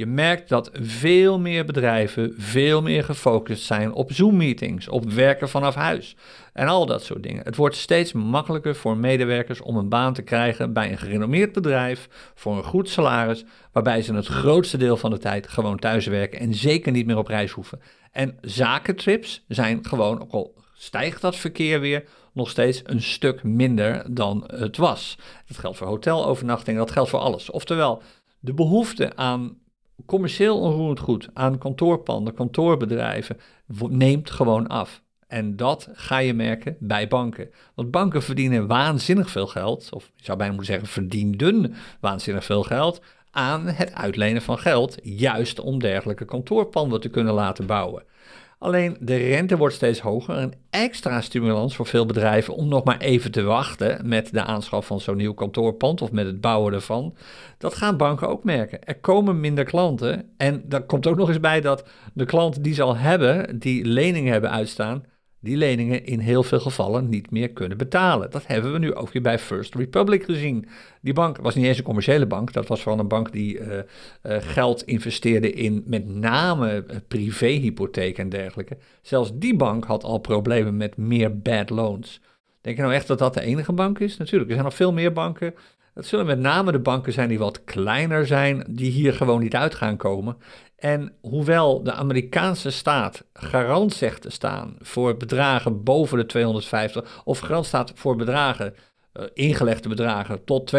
[0.00, 5.74] je merkt dat veel meer bedrijven veel meer gefocust zijn op Zoom-meetings, op werken vanaf
[5.74, 6.16] huis
[6.52, 7.44] en al dat soort dingen.
[7.44, 12.08] Het wordt steeds makkelijker voor medewerkers om een baan te krijgen bij een gerenommeerd bedrijf
[12.34, 16.40] voor een goed salaris, waarbij ze het grootste deel van de tijd gewoon thuis werken
[16.40, 17.80] en zeker niet meer op reis hoeven.
[18.12, 24.14] En zakentrips zijn gewoon, ook al stijgt dat verkeer weer, nog steeds een stuk minder
[24.14, 25.18] dan het was.
[25.46, 27.50] Dat geldt voor hotelovernachtingen, dat geldt voor alles.
[27.50, 28.02] Oftewel,
[28.38, 29.59] de behoefte aan
[30.06, 33.36] commercieel onroerend goed aan kantoorpanden, kantoorbedrijven
[33.88, 35.02] neemt gewoon af.
[35.26, 37.50] En dat ga je merken bij banken.
[37.74, 42.62] Want banken verdienen waanzinnig veel geld, of je zou bijna moeten zeggen verdienden waanzinnig veel
[42.62, 48.02] geld, aan het uitlenen van geld, juist om dergelijke kantoorpanden te kunnen laten bouwen.
[48.62, 50.36] Alleen de rente wordt steeds hoger.
[50.36, 54.86] Een extra stimulans voor veel bedrijven om nog maar even te wachten met de aanschaf
[54.86, 57.14] van zo'n nieuw kantoorpand of met het bouwen ervan.
[57.58, 58.84] Dat gaan banken ook merken.
[58.84, 60.30] Er komen minder klanten.
[60.36, 63.84] En daar komt ook nog eens bij dat de klanten die ze al hebben, die
[63.84, 65.04] leningen hebben uitstaan,
[65.40, 68.30] die leningen in heel veel gevallen niet meer kunnen betalen.
[68.30, 70.68] Dat hebben we nu ook weer bij First Republic gezien.
[71.00, 73.66] Die bank was niet eens een commerciële bank, dat was vooral een bank die uh,
[73.76, 73.82] uh,
[74.40, 78.78] geld investeerde in met name uh, privéhypotheken en dergelijke.
[79.02, 82.20] Zelfs die bank had al problemen met meer bad loans.
[82.60, 84.16] Denk je nou echt dat dat de enige bank is?
[84.16, 85.54] Natuurlijk, er zijn nog veel meer banken.
[85.94, 89.54] Het zullen met name de banken zijn die wat kleiner zijn, die hier gewoon niet
[89.54, 90.36] uit gaan komen.
[90.76, 97.38] En hoewel de Amerikaanse staat garant zegt te staan voor bedragen boven de 250, of
[97.38, 98.74] garant staat voor bedragen,
[99.14, 100.72] uh, ingelegde bedragen tot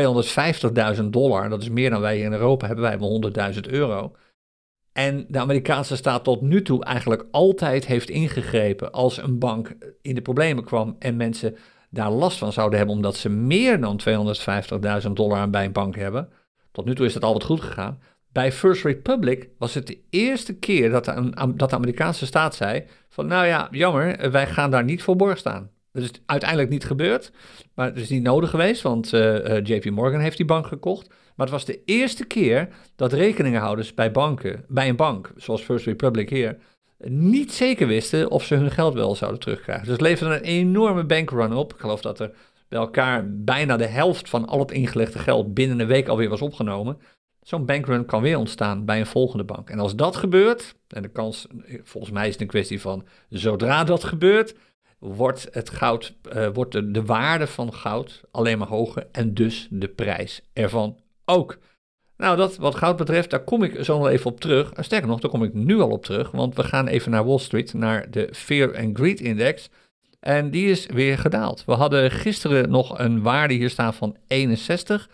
[0.98, 4.16] 250.000 dollar, dat is meer dan wij in Europa hebben, wij hebben 100.000 euro.
[4.94, 10.16] En de Amerikaanse staat tot nu toe eigenlijk altijd heeft ingegrepen als een bank in
[10.16, 11.56] de problemen kwam en mensen
[11.92, 14.00] daar last van zouden hebben omdat ze meer dan
[15.06, 16.30] 250.000 dollar aan bij een bank hebben.
[16.72, 18.00] Tot nu toe is dat altijd goed gegaan.
[18.32, 22.84] Bij First Republic was het de eerste keer dat de, dat de Amerikaanse staat zei
[23.10, 25.70] van nou ja, jammer, wij gaan daar niet voor borg staan.
[25.92, 27.32] Dat is uiteindelijk niet gebeurd,
[27.74, 31.08] maar het is niet nodig geweest, want uh, uh, JP Morgan heeft die bank gekocht.
[31.08, 35.86] Maar het was de eerste keer dat rekeningenhouders bij banken, bij een bank, zoals First
[35.86, 36.58] Republic hier,
[37.04, 39.84] niet zeker wisten of ze hun geld wel zouden terugkrijgen.
[39.84, 41.74] Dus het leverde een enorme bankrun op.
[41.74, 42.32] Ik geloof dat er
[42.68, 46.42] bij elkaar bijna de helft van al het ingelegde geld binnen een week alweer was
[46.42, 46.98] opgenomen.
[47.42, 49.70] Zo'n bankrun kan weer ontstaan bij een volgende bank.
[49.70, 51.48] En als dat gebeurt, en de kans,
[51.84, 54.56] volgens mij is het een kwestie van zodra dat gebeurt,
[55.00, 59.68] wordt, het goud, uh, wordt de, de waarde van goud alleen maar hoger en dus
[59.70, 61.58] de prijs ervan ook.
[62.22, 64.72] Nou, dat wat goud betreft, daar kom ik zo nog even op terug.
[64.76, 67.38] Sterker nog, daar kom ik nu al op terug, want we gaan even naar Wall
[67.38, 69.70] Street, naar de Fear and Greed Index.
[70.20, 71.64] En die is weer gedaald.
[71.66, 75.10] We hadden gisteren nog een waarde hier staan van 61.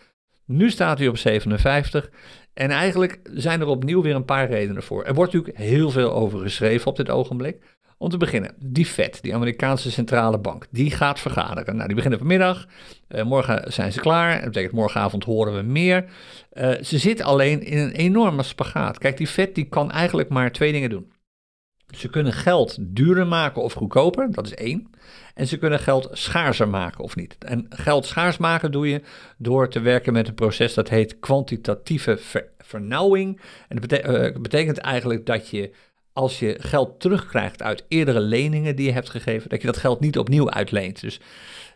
[0.45, 2.09] Nu staat hij op 57.
[2.53, 5.03] En eigenlijk zijn er opnieuw weer een paar redenen voor.
[5.03, 7.61] Er wordt natuurlijk heel veel over geschreven op dit ogenblik.
[7.99, 11.75] Om te beginnen, die Fed, die Amerikaanse centrale bank, die gaat vergaderen.
[11.75, 12.67] Nou, die beginnen vanmiddag.
[13.09, 14.35] Uh, morgen zijn ze klaar.
[14.35, 16.05] Dat betekent morgenavond horen we meer.
[16.53, 18.97] Uh, ze zit alleen in een enorme spagaat.
[18.97, 21.11] Kijk, die Fed die kan eigenlijk maar twee dingen doen.
[21.95, 24.89] Ze kunnen geld duurder maken of goedkoper, dat is één.
[25.33, 27.35] En ze kunnen geld schaarser maken of niet.
[27.39, 29.01] En geld schaars maken doe je
[29.37, 33.41] door te werken met een proces dat heet kwantitatieve ver vernauwing.
[33.67, 35.71] En dat betekent eigenlijk dat je
[36.17, 39.99] als je geld terugkrijgt uit eerdere leningen die je hebt gegeven, dat je dat geld
[39.99, 41.01] niet opnieuw uitleent.
[41.01, 41.19] Dus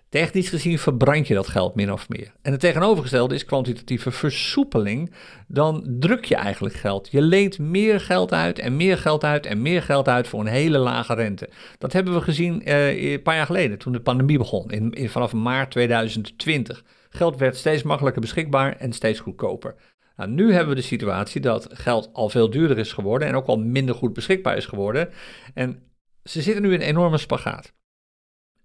[0.09, 2.31] technisch gezien verbrand je dat geld min of meer.
[2.41, 5.13] En het tegenovergestelde is kwantitatieve versoepeling.
[5.47, 7.07] Dan druk je eigenlijk geld.
[7.11, 10.47] Je leent meer geld uit en meer geld uit en meer geld uit voor een
[10.47, 11.49] hele lage rente.
[11.77, 15.33] Dat hebben we gezien uh, een paar jaar geleden toen de pandemie begon, in, vanaf
[15.33, 16.83] maart 2020.
[17.09, 19.75] Geld werd steeds makkelijker beschikbaar en steeds goedkoper.
[20.15, 23.47] Nou, nu hebben we de situatie dat geld al veel duurder is geworden en ook
[23.47, 25.09] al minder goed beschikbaar is geworden.
[25.53, 25.83] En
[26.23, 27.73] ze zitten nu in een enorme spagaat.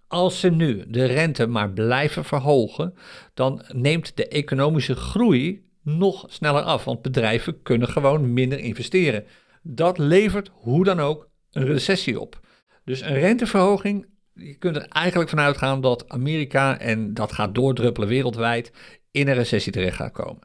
[0.08, 2.94] Als ze nu de rente maar blijven verhogen,
[3.34, 9.24] dan neemt de economische groei nog sneller af, want bedrijven kunnen gewoon minder investeren.
[9.62, 12.40] Dat levert hoe dan ook een recessie op.
[12.84, 18.08] Dus een renteverhoging, je kunt er eigenlijk vanuit gaan dat Amerika, en dat gaat doordruppelen
[18.08, 18.72] wereldwijd,
[19.10, 20.42] in een recessie terecht gaat komen.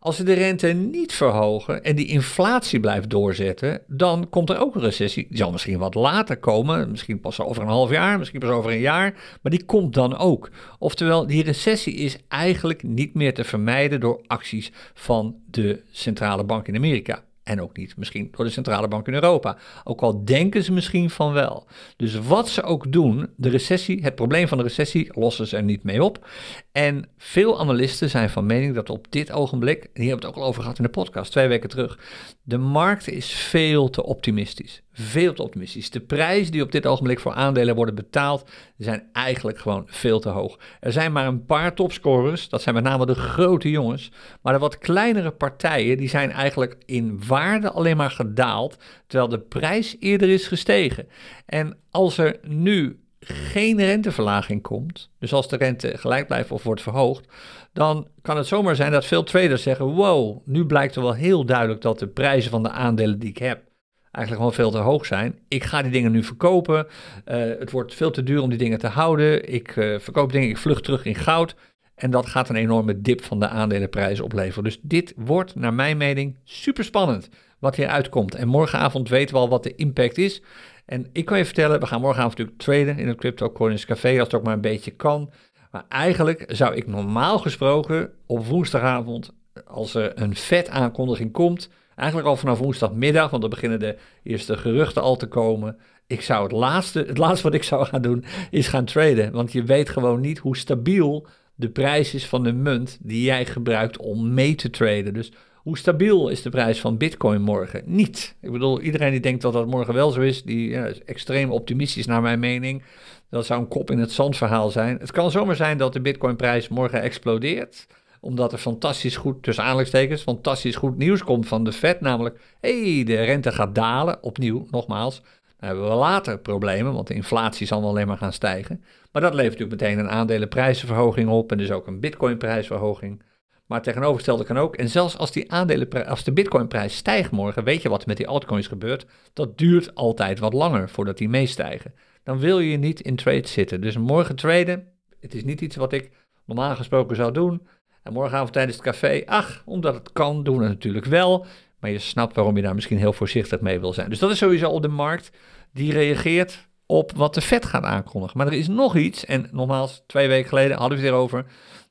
[0.00, 4.74] Als ze de rente niet verhogen en die inflatie blijft doorzetten, dan komt er ook
[4.74, 5.26] een recessie.
[5.28, 8.70] Die zal misschien wat later komen, misschien pas over een half jaar, misschien pas over
[8.70, 10.50] een jaar, maar die komt dan ook.
[10.78, 16.68] Oftewel, die recessie is eigenlijk niet meer te vermijden door acties van de centrale bank
[16.68, 17.22] in Amerika.
[17.48, 19.56] En ook niet misschien door de centrale bank in Europa.
[19.84, 21.66] Ook al denken ze misschien van wel.
[21.96, 25.62] Dus wat ze ook doen, de recessie, het probleem van de recessie lossen ze er
[25.62, 26.28] niet mee op.
[26.72, 30.36] En veel analisten zijn van mening dat op dit ogenblik, en hier hebben we het
[30.36, 31.98] ook al over gehad in de podcast twee weken terug,
[32.42, 34.82] de markt is veel te optimistisch.
[35.00, 35.90] Veel te optimistisch.
[35.90, 40.28] De prijzen die op dit ogenblik voor aandelen worden betaald, zijn eigenlijk gewoon veel te
[40.28, 40.58] hoog.
[40.80, 44.10] Er zijn maar een paar topscorers, dat zijn met name de grote jongens.
[44.42, 49.38] Maar de wat kleinere partijen, die zijn eigenlijk in waarde alleen maar gedaald, terwijl de
[49.38, 51.08] prijs eerder is gestegen.
[51.46, 56.82] En als er nu geen renteverlaging komt, dus als de rente gelijk blijft of wordt
[56.82, 57.26] verhoogd,
[57.72, 61.44] dan kan het zomaar zijn dat veel traders zeggen: Wow, nu blijkt er wel heel
[61.44, 63.67] duidelijk dat de prijzen van de aandelen die ik heb
[64.10, 65.38] eigenlijk gewoon veel te hoog zijn.
[65.48, 66.86] Ik ga die dingen nu verkopen.
[67.26, 69.52] Uh, het wordt veel te duur om die dingen te houden.
[69.52, 71.54] Ik uh, verkoop dingen, ik vlucht terug in goud.
[71.94, 74.64] En dat gaat een enorme dip van de aandelenprijzen opleveren.
[74.64, 78.34] Dus dit wordt, naar mijn mening, super spannend wat hier uitkomt.
[78.34, 80.42] En morgenavond weten we al wat de impact is.
[80.84, 84.08] En ik kan je vertellen, we gaan morgenavond natuurlijk traden in het Crypto Coins Café,
[84.08, 85.30] als het ook maar een beetje kan.
[85.70, 89.32] Maar eigenlijk zou ik normaal gesproken op woensdagavond,
[89.66, 94.56] als er een vet aankondiging komt, eigenlijk al vanaf woensdagmiddag, want dan beginnen de eerste
[94.56, 95.76] geruchten al te komen.
[96.06, 99.32] Ik zou het laatste, het laatste wat ik zou gaan doen, is gaan traden.
[99.32, 103.46] Want je weet gewoon niet hoe stabiel de prijs is van de munt die jij
[103.46, 105.14] gebruikt om mee te traden.
[105.14, 107.82] Dus hoe stabiel is de prijs van Bitcoin morgen?
[107.84, 108.36] Niet.
[108.40, 112.06] Ik bedoel, iedereen die denkt dat dat morgen wel zo is, die is extreem optimistisch
[112.06, 112.82] naar mijn mening.
[113.30, 114.98] Dat zou een kop in het zand verhaal zijn.
[114.98, 117.86] Het kan zomaar zijn dat de Bitcoin-prijs morgen explodeert
[118.20, 122.00] omdat er fantastisch goed, tussen aanhalingstekens, fantastisch goed nieuws komt van de Fed.
[122.00, 124.22] Namelijk, hey, de rente gaat dalen.
[124.22, 125.22] Opnieuw, nogmaals.
[125.58, 128.84] Dan hebben we later problemen, want de inflatie zal alleen maar gaan stijgen.
[129.12, 133.22] Maar dat levert natuurlijk meteen een aandelenprijzenverhoging op en dus ook een bitcoinprijsverhoging.
[133.66, 134.76] Maar tegenovergestelde kan ook.
[134.76, 138.28] En zelfs als, die aandelen, als de bitcoinprijs stijgt morgen, weet je wat met die
[138.28, 139.06] altcoins gebeurt?
[139.32, 141.94] Dat duurt altijd wat langer voordat die meestijgen.
[142.22, 143.80] Dan wil je niet in trade zitten.
[143.80, 144.88] Dus morgen traden,
[145.20, 146.10] het is niet iets wat ik
[146.44, 147.66] normaal gesproken zou doen.
[148.02, 151.46] En morgenavond tijdens het café, ach, omdat het kan, doen we het natuurlijk wel.
[151.80, 154.10] Maar je snapt waarom je daar misschien heel voorzichtig mee wil zijn.
[154.10, 155.30] Dus dat is sowieso op de markt
[155.72, 158.38] die reageert op wat de vet gaat aankondigen.
[158.38, 161.44] Maar er is nog iets, en nogmaals, twee weken geleden hadden we het erover.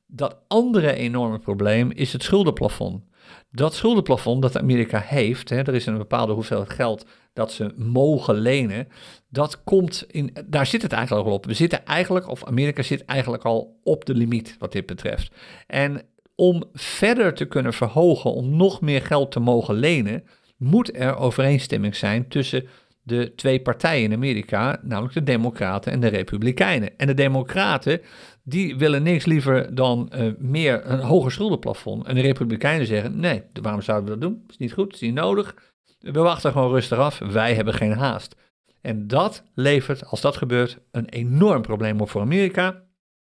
[0.07, 3.03] Dat andere enorme probleem is het schuldenplafond.
[3.51, 7.05] Dat schuldenplafond dat Amerika heeft, hè, er is een bepaalde hoeveelheid geld
[7.37, 8.87] dat ze mogen lenen,
[9.29, 11.45] dat komt in, daar zit het eigenlijk al op.
[11.45, 15.31] We zitten eigenlijk, of Amerika zit eigenlijk al op de limiet wat dit betreft.
[15.67, 16.01] En
[16.35, 20.23] om verder te kunnen verhogen, om nog meer geld te mogen lenen,
[20.57, 22.67] moet er overeenstemming zijn tussen
[23.03, 26.97] de twee partijen in Amerika, namelijk de Democraten en de Republikeinen.
[26.97, 28.01] En de Democraten
[28.43, 32.05] die willen niks liever dan uh, meer een hoger schuldenplafond.
[32.05, 34.43] En de Republikeinen zeggen: nee, waarom zouden we dat doen?
[34.49, 35.55] Is niet goed, is niet nodig.
[35.99, 37.19] We wachten gewoon rustig af.
[37.19, 38.35] Wij hebben geen haast.
[38.81, 42.71] En dat levert, als dat gebeurt, een enorm probleem op voor Amerika.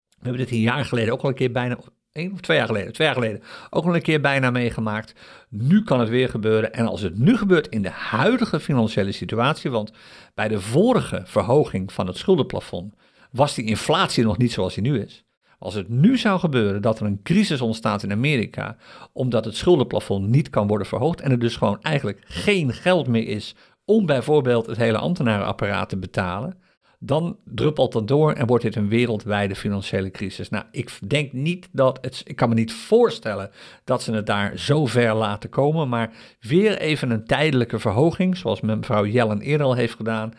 [0.08, 1.78] We hebben dit een jaar geleden ook al een keer bijna,
[2.12, 5.14] één of twee jaar geleden, twee jaar geleden, ook al een keer bijna meegemaakt.
[5.48, 6.72] Nu kan het weer gebeuren.
[6.72, 9.92] En als het nu gebeurt in de huidige financiële situatie, want
[10.34, 12.94] bij de vorige verhoging van het schuldenplafond
[13.30, 15.24] was die inflatie nog niet zoals die nu is.
[15.58, 18.76] Als het nu zou gebeuren dat er een crisis ontstaat in Amerika,
[19.12, 23.28] omdat het schuldenplafond niet kan worden verhoogd en er dus gewoon eigenlijk geen geld meer
[23.28, 26.58] is om bijvoorbeeld het hele ambtenarenapparaat te betalen,
[27.06, 30.48] dan druppelt dat door en wordt dit een wereldwijde financiële crisis.
[30.48, 33.50] Nou, ik denk niet dat het, ik kan me niet voorstellen
[33.84, 38.60] dat ze het daar zo ver laten komen, maar weer even een tijdelijke verhoging, zoals
[38.60, 40.32] mevrouw Jellen eerder al heeft gedaan,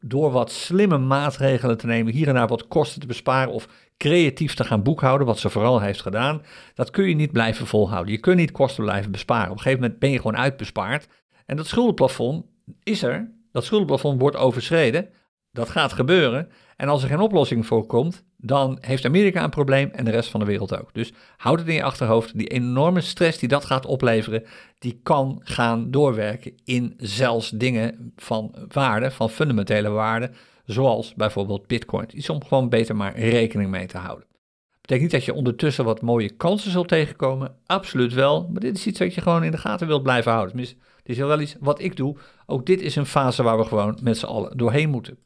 [0.00, 3.68] door wat slimme maatregelen te nemen, hier en daar wat kosten te besparen of
[4.02, 6.42] creatief te gaan boekhouden, wat ze vooral heeft gedaan,
[6.74, 8.12] dat kun je niet blijven volhouden.
[8.12, 9.50] Je kunt niet kosten blijven besparen.
[9.50, 11.06] Op een gegeven moment ben je gewoon uitbespaard
[11.46, 12.44] en dat schuldenplafond
[12.82, 15.08] is er, dat schuldenplafond wordt overschreden.
[15.50, 16.48] Dat gaat gebeuren.
[16.76, 20.30] En als er geen oplossing voor komt, dan heeft Amerika een probleem en de rest
[20.30, 20.94] van de wereld ook.
[20.94, 22.38] Dus houd het in je achterhoofd.
[22.38, 24.44] Die enorme stress die dat gaat opleveren,
[24.78, 30.30] die kan gaan doorwerken in zelfs dingen van waarde, van fundamentele waarde,
[30.72, 32.06] zoals bijvoorbeeld Bitcoin.
[32.14, 34.26] Iets om gewoon beter maar rekening mee te houden.
[34.80, 37.54] Betekent niet dat je ondertussen wat mooie kansen zult tegenkomen.
[37.66, 38.48] Absoluut wel.
[38.50, 40.50] Maar dit is iets wat je gewoon in de gaten wilt blijven houden.
[40.50, 42.16] Tenminste, dit is wel iets wat ik doe.
[42.46, 45.18] Ook dit is een fase waar we gewoon met z'n allen doorheen moeten.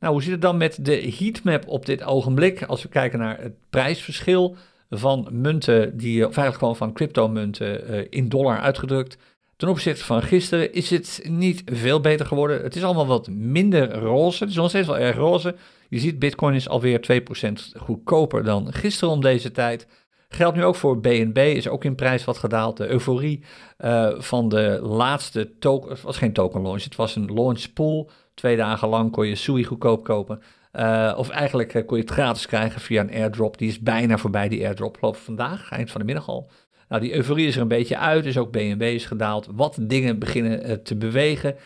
[0.00, 2.62] Nou, hoe zit het dan met de heatmap op dit ogenblik?
[2.62, 4.56] Als we kijken naar het prijsverschil
[4.90, 9.18] van munten, die, of eigenlijk gewoon van cryptomunten uh, in dollar uitgedrukt.
[9.60, 12.62] Ten opzichte van gisteren is het niet veel beter geworden.
[12.62, 14.38] Het is allemaal wat minder roze.
[14.38, 15.54] Het is nog steeds wel erg roze.
[15.88, 19.86] Je ziet, Bitcoin is alweer 2% goedkoper dan gisteren om deze tijd.
[20.28, 22.76] Geldt nu ook voor BNB, is ook in prijs wat gedaald.
[22.76, 23.44] De euforie
[23.84, 28.10] uh, van de laatste token, het was geen token launch, het was een launch pool.
[28.34, 30.42] Twee dagen lang kon je Sui goedkoop kopen.
[30.72, 33.58] Uh, of eigenlijk uh, kon je het gratis krijgen via een airdrop.
[33.58, 34.96] Die is bijna voorbij, die airdrop.
[34.96, 36.50] Ik vandaag, eind van de middag al.
[36.90, 39.48] Nou, die euforie is er een beetje uit, dus ook BNB is gedaald.
[39.52, 41.56] Wat dingen beginnen te bewegen,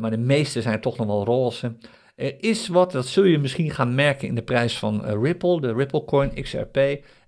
[0.00, 1.72] maar de meeste zijn toch nog wel roze.
[2.20, 5.60] Er is wat, dat zul je misschien gaan merken in de prijs van uh, Ripple,
[5.60, 6.76] de Ripple Coin XRP.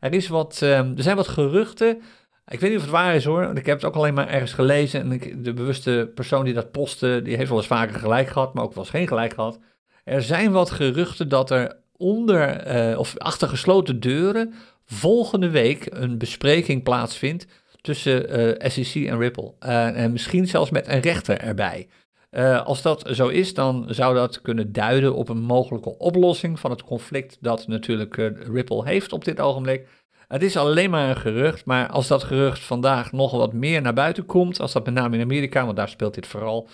[0.01, 2.01] Er, is wat, uh, er zijn wat geruchten.
[2.49, 4.29] Ik weet niet of het waar is hoor, want ik heb het ook alleen maar
[4.29, 5.01] ergens gelezen.
[5.01, 8.65] En de bewuste persoon die dat postte, die heeft wel eens vaker gelijk gehad, maar
[8.65, 9.59] ook wel eens geen gelijk gehad.
[10.05, 16.83] Er zijn wat geruchten dat er onder of achter gesloten deuren volgende week een bespreking
[16.83, 17.47] plaatsvindt
[17.81, 19.53] tussen uh, SEC en Ripple.
[19.59, 21.89] en misschien zelfs met een rechter erbij.
[22.31, 26.71] Uh, als dat zo is, dan zou dat kunnen duiden op een mogelijke oplossing van
[26.71, 28.17] het conflict dat natuurlijk
[28.53, 29.89] Ripple heeft op dit ogenblik.
[30.29, 33.95] Het is alleen maar een gerucht, maar als dat gerucht vandaag nog wat meer naar
[33.95, 36.69] buiten komt, als dat met name in Amerika, want daar speelt dit vooral,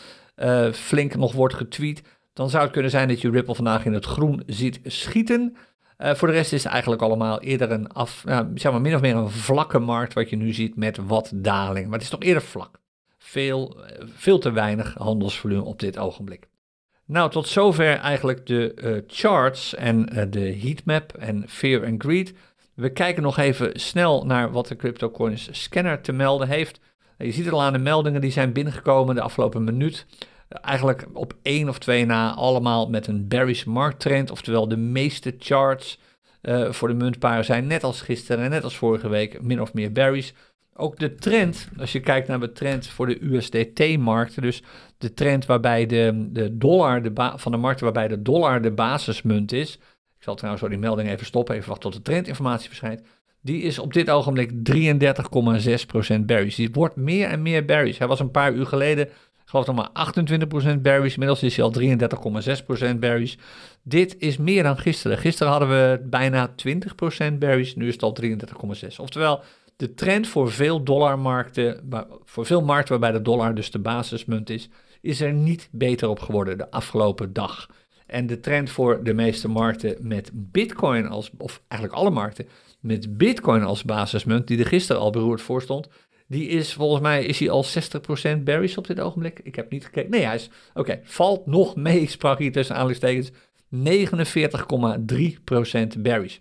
[0.73, 4.05] flink nog wordt getweet, dan zou het kunnen zijn dat je Ripple vandaag in het
[4.05, 5.57] groen ziet schieten.
[5.99, 9.17] Voor de rest is het eigenlijk allemaal eerder een af, zeg maar min of meer
[9.17, 11.85] een vlakke markt wat je nu ziet met wat daling.
[11.85, 12.81] Maar het is toch eerder vlak
[13.19, 16.49] veel, veel te weinig handelsvolume op dit ogenblik.
[17.05, 22.35] Nou, tot zover eigenlijk de uh, charts en de heatmap en fear and greed.
[22.75, 26.81] We kijken nog even snel naar wat de CryptoCoins scanner te melden heeft.
[27.19, 30.07] Je ziet het al aan de meldingen die zijn binnengekomen de afgelopen minuut.
[30.49, 34.31] Eigenlijk op één of twee na allemaal met een bearish markttrend.
[34.31, 35.99] Oftewel de meeste charts
[36.43, 39.75] uh, voor de muntparen zijn net als gisteren en net als vorige week min of
[39.75, 40.31] meer bearish.
[40.75, 44.63] Ook de trend, als je kijkt naar de trend voor de USDT-markten, dus
[44.99, 49.53] de trend waarbij de, de dollar de van de markt waarbij de dollar de basismunt
[49.53, 49.75] is.
[50.19, 53.03] Ik zal trouwens zo die melding even stoppen, even wachten tot de trendinformatie verschijnt.
[53.41, 56.57] Die is op dit ogenblik 33,6% bearish.
[56.57, 57.99] Die wordt meer en meer bearish.
[57.99, 59.09] Hij was een paar uur geleden,
[59.49, 60.13] geloof nog maar
[60.77, 61.13] 28% bearish.
[61.13, 61.75] Inmiddels is hij al
[62.93, 63.35] 33,6% bearish.
[63.83, 65.19] Dit is meer dan gisteren.
[65.19, 66.51] Gisteren hadden we bijna
[67.31, 68.97] 20% bearish, nu is het al 33,6%.
[68.97, 69.43] Oftewel,
[69.77, 71.91] de trend voor veel dollarmarkten,
[72.25, 74.69] voor veel markten waarbij de dollar dus de basismunt is,
[75.01, 77.67] is er niet beter op geworden de afgelopen dag.
[78.07, 82.49] En de trend voor de meeste markten met Bitcoin als, of eigenlijk alle markten,
[82.81, 85.89] met Bitcoin als basismunt, die er gisteren al beroerd voor stond,
[86.29, 87.69] die is volgens mij is hij al 60%
[88.43, 89.41] bearish op dit ogenblik.
[89.43, 90.11] Ik heb niet gekeken.
[90.11, 93.31] Nee, hij is, oké, valt nog mee, sprak hier tussen aanhalingstekens,
[95.95, 96.39] 49,3% bearish.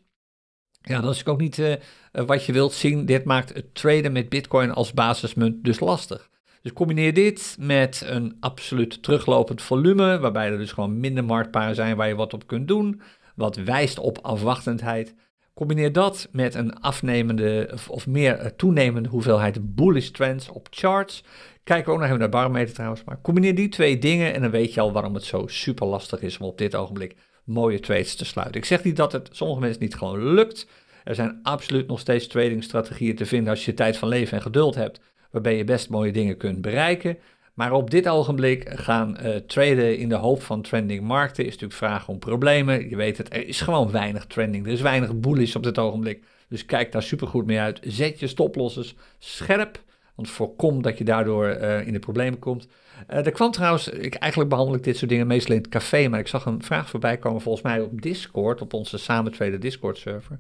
[0.82, 1.74] Ja, dat is ook niet uh,
[2.12, 3.06] wat je wilt zien.
[3.06, 6.30] Dit maakt het traden met Bitcoin als basismunt dus lastig.
[6.62, 11.96] Dus combineer dit met een absoluut teruglopend volume, waarbij er dus gewoon minder marktparen zijn
[11.96, 13.02] waar je wat op kunt doen,
[13.36, 15.16] wat wijst op afwachtendheid.
[15.58, 21.24] Combineer dat met een afnemende of, meer eh, toenemende hoeveelheid bullish trends op charts.
[21.64, 23.04] Kijken we ook nog even naar barometer trouwens.
[23.04, 26.22] Maar combineer die twee dingen en dan weet je al waarom het zo super lastig
[26.22, 28.56] is om op dit ogenblik mooie trades te sluiten.
[28.62, 30.68] Ik zeg niet dat het sommige mensen niet gewoon lukt.
[31.04, 34.76] Er zijn absoluut nog steeds tradingstrategieën te vinden als je tijd van leven en geduld
[34.76, 35.00] hebt,
[35.32, 37.18] waarbij je best mooie dingen kunt bereiken.
[37.58, 41.80] Maar op dit ogenblik gaan uh, traden in de hoop van trending markten is natuurlijk
[41.80, 42.90] vragen om problemen.
[42.90, 44.66] Je weet het, er is gewoon weinig trending.
[44.66, 46.24] Er is weinig bullish op dit ogenblik.
[46.50, 47.80] Dus kijk daar supergoed mee uit.
[47.84, 49.84] Zet je stoplossers scherp.
[50.16, 51.48] Want voorkom dat je daardoor
[51.86, 52.68] in de problemen komt.
[53.08, 56.20] er kwam trouwens, ik, eigenlijk behandel ik dit soort dingen meestal in het café, maar
[56.20, 59.98] ik zag een vraag voorbij komen volgens mij op Discord, op onze samen tweede Discord
[59.98, 60.40] server.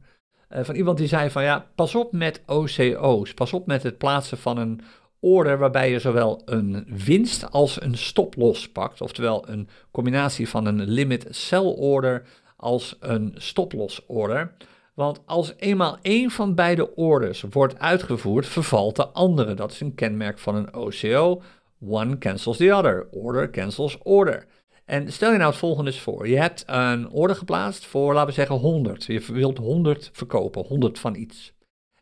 [0.49, 4.37] van iemand die zei van ja, pas op met OCO's, pas op met het plaatsen
[4.37, 4.81] van een
[5.19, 9.01] order waarbij je zowel een winst als een stop-loss pakt.
[9.01, 12.23] Oftewel een combinatie van een limit sell order
[12.55, 14.55] als een stop-loss order.
[14.93, 19.53] Want als eenmaal één van beide orders wordt uitgevoerd, vervalt de andere.
[19.53, 21.41] Dat is een kenmerk van een OCO.
[21.87, 23.07] One cancels the other.
[23.11, 24.45] Order cancels order.
[24.85, 26.27] En stel je nou het volgende eens voor.
[26.27, 29.03] Je hebt een order geplaatst voor, laten we zeggen, 100.
[29.03, 31.53] Je wilt 100 verkopen, 100 van iets.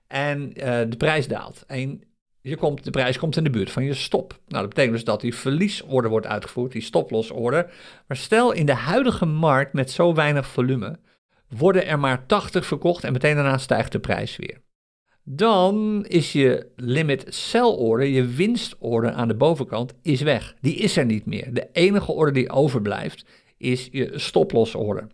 [0.07, 1.63] En uh, de prijs daalt.
[1.67, 2.01] En
[2.49, 4.39] je komt, de prijs komt in de buurt van je stop.
[4.47, 7.71] Nou, dat betekent dus dat die verliesorder wordt uitgevoerd, die stoplosorder.
[8.07, 10.99] Maar stel in de huidige markt met zo weinig volume,
[11.57, 14.61] worden er maar 80 verkocht en meteen daarna stijgt de prijs weer.
[15.23, 20.55] Dan is je limit sell order, je winstorder aan de bovenkant, is weg.
[20.61, 21.53] Die is er niet meer.
[21.53, 23.25] De enige order die overblijft
[23.57, 25.07] is je stoplosorder.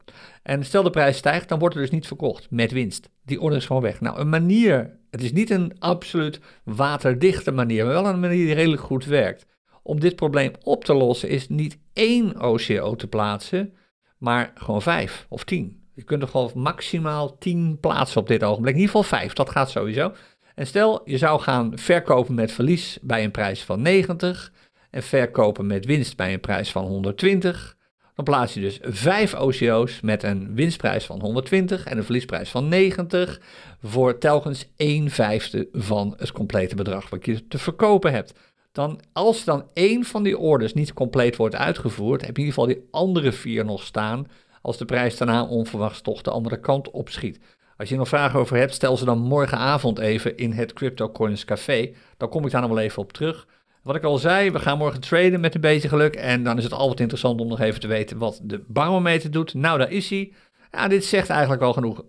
[0.44, 3.10] En stel de prijs stijgt, dan wordt er dus niet verkocht met winst.
[3.26, 4.02] Die order is gewoon weg.
[4.02, 8.55] Nou, een manier, het is niet een absoluut waterdichte manier, maar wel een manier die
[8.55, 9.45] redelijk goed werkt.
[9.84, 13.74] Om dit probleem op te lossen is niet één OCO te plaatsen,
[14.18, 15.80] maar gewoon vijf of tien.
[15.93, 18.74] Je kunt er gewoon maximaal tien plaatsen op dit ogenblik.
[18.74, 20.14] In ieder geval vijf, dat gaat sowieso.
[20.55, 24.53] En stel, je zou gaan verkopen met verlies bij een prijs van 90
[24.89, 27.78] en verkopen met winst bij een prijs van 120.
[28.16, 32.68] Dan plaats je dus vijf OCO's met een winstprijs van 120 en een verliesprijs van
[32.68, 33.41] 90
[33.82, 38.34] voor telkens 1 vijfde van het complete bedrag wat je te verkopen hebt.
[38.72, 42.62] Dan, als dan één van die orders niet compleet wordt uitgevoerd, heb je in ieder
[42.62, 44.28] geval die andere vier nog staan
[44.62, 47.39] als de prijs daarna onverwachts toch de andere kant opschiet.
[47.78, 51.45] Als je nog vragen over hebt, stel ze dan morgenavond even in het Crypto Coins
[51.45, 51.93] Café.
[52.18, 53.47] Dan kom ik daar nog wel even op terug.
[53.82, 56.16] Wat ik al zei, we gaan morgen traden met een beetje geluk.
[56.16, 59.54] En dan is het altijd interessant om nog even te weten wat de barometer doet.
[59.54, 60.34] Nou, daar is hij.
[60.72, 62.04] Ja, dit zegt eigenlijk al genoeg.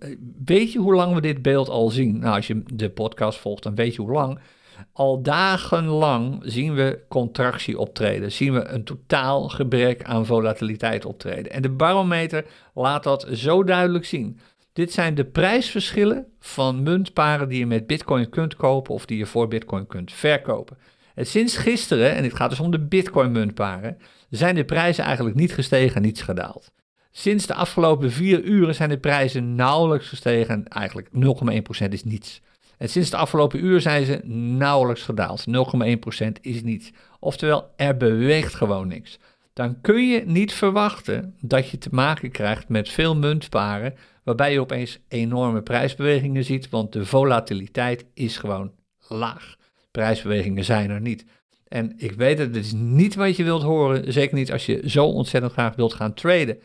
[0.44, 2.18] Weet je hoe lang we dit beeld al zien?
[2.18, 4.38] Nou, als je de podcast volgt, dan weet je hoe lang.
[4.92, 8.32] Al dagenlang zien we contractie optreden.
[8.32, 11.52] Zien we een totaal gebrek aan volatiliteit optreden.
[11.52, 12.44] En de barometer
[12.74, 14.38] laat dat zo duidelijk zien.
[14.72, 19.26] Dit zijn de prijsverschillen van muntparen die je met Bitcoin kunt kopen of die je
[19.26, 20.76] voor Bitcoin kunt verkopen.
[21.16, 23.98] Sinds gisteren, en het gaat dus om de Bitcoin-muntparen,
[24.30, 26.70] zijn de prijzen eigenlijk niet gestegen, niets gedaald.
[27.10, 31.08] Sinds de afgelopen vier uren zijn de prijzen nauwelijks gestegen, eigenlijk
[31.84, 32.40] 0,1% is niets.
[32.78, 34.20] En sinds de afgelopen uur zijn ze
[34.56, 35.44] nauwelijks gedaald.
[35.46, 36.90] 0,1% is niets.
[37.20, 39.18] Oftewel, er beweegt gewoon niks.
[39.52, 43.94] Dan kun je niet verwachten dat je te maken krijgt met veel muntparen,
[44.24, 48.72] waarbij je opeens enorme prijsbewegingen ziet, want de volatiliteit is gewoon
[49.08, 49.56] laag
[49.92, 51.24] prijsbewegingen zijn er niet.
[51.68, 54.82] En ik weet dat dit is niet wat je wilt horen, zeker niet als je
[54.90, 56.58] zo ontzettend graag wilt gaan traden.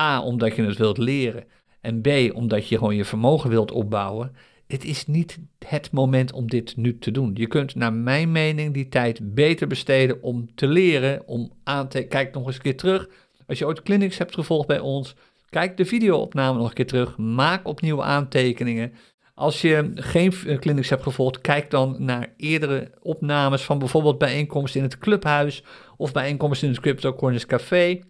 [0.00, 1.44] A, omdat je het wilt leren.
[1.80, 4.32] En B, omdat je gewoon je vermogen wilt opbouwen.
[4.66, 7.30] Het is niet het moment om dit nu te doen.
[7.34, 11.88] Je kunt naar mijn mening die tijd beter besteden om te leren, om aan.
[11.88, 13.08] Kijk nog eens een keer terug.
[13.46, 15.14] Als je ooit clinics hebt gevolgd bij ons,
[15.48, 17.16] kijk de videoopname nog een keer terug.
[17.16, 18.92] Maak opnieuw aantekeningen.
[19.34, 24.86] Als je geen clinics hebt gevolgd, kijk dan naar eerdere opnames van bijvoorbeeld bijeenkomsten in
[24.86, 25.64] het clubhuis
[25.96, 28.00] of bijeenkomsten in het Crypto Corners Café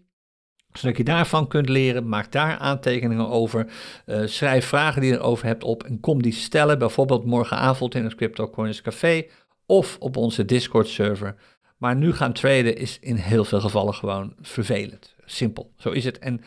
[0.78, 2.08] zodat je daarvan kunt leren.
[2.08, 3.66] Maak daar aantekeningen over.
[4.06, 6.78] Uh, schrijf vragen die je erover hebt op en kom die stellen.
[6.78, 9.26] Bijvoorbeeld morgenavond in het Crypto Corners Café
[9.66, 11.34] of op onze Discord server.
[11.78, 15.14] Maar nu gaan traden is in heel veel gevallen gewoon vervelend.
[15.24, 16.18] Simpel, zo is het.
[16.18, 16.40] En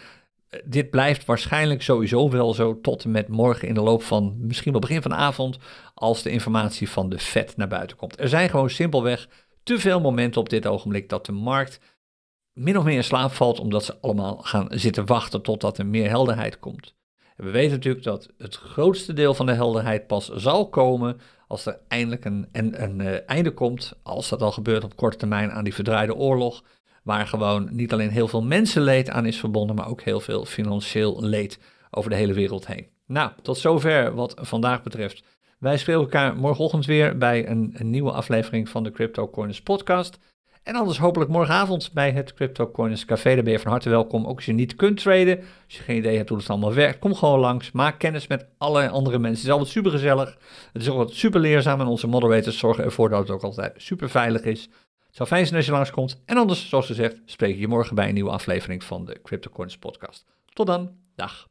[0.65, 4.71] dit blijft waarschijnlijk sowieso wel zo tot en met morgen in de loop van misschien
[4.71, 5.57] wel begin van de avond,
[5.93, 8.19] als de informatie van de Fed naar buiten komt.
[8.19, 9.27] Er zijn gewoon simpelweg
[9.63, 11.79] te veel momenten op dit ogenblik dat de markt
[12.53, 16.09] min of meer in slaap valt, omdat ze allemaal gaan zitten wachten totdat er meer
[16.09, 16.95] helderheid komt.
[17.35, 21.79] We weten natuurlijk dat het grootste deel van de helderheid pas zal komen als er
[21.87, 25.63] eindelijk een, een, een, uh, einde komt, als dat al gebeurt op korte termijn aan
[25.63, 26.63] die verdraaide oorlog
[27.07, 31.23] waar gewoon niet alleen heel veel mensenleed aan is verbonden, maar ook heel veel financieel
[31.23, 31.59] leed
[31.91, 32.87] over de hele wereld heen.
[33.05, 35.23] Nou, tot zover wat vandaag betreft.
[35.59, 40.17] Wij spelen elkaar morgenochtend weer bij een, een nieuwe aflevering van de Crypto Corners podcast.
[40.63, 43.35] En anders hopelijk morgenavond bij het Crypto Corners Café.
[43.35, 44.25] Daar ben je van harte welkom.
[44.25, 46.99] Ook als je niet kunt traden, als je geen idee hebt hoe het allemaal werkt,
[46.99, 47.71] kom gewoon langs.
[47.71, 49.37] Maak kennis met alle andere mensen.
[49.37, 50.37] Het is altijd super gezellig.
[50.73, 51.81] Het is ook altijd super leerzaam.
[51.81, 54.69] En onze moderators zorgen ervoor dat het ook altijd super veilig is
[55.17, 56.21] zou fijn zijn als je langskomt.
[56.25, 59.77] En anders, zoals gezegd, spreek ik je morgen bij een nieuwe aflevering van de CryptoCoins
[59.77, 60.25] podcast.
[60.53, 60.95] Tot dan.
[61.15, 61.47] Dag.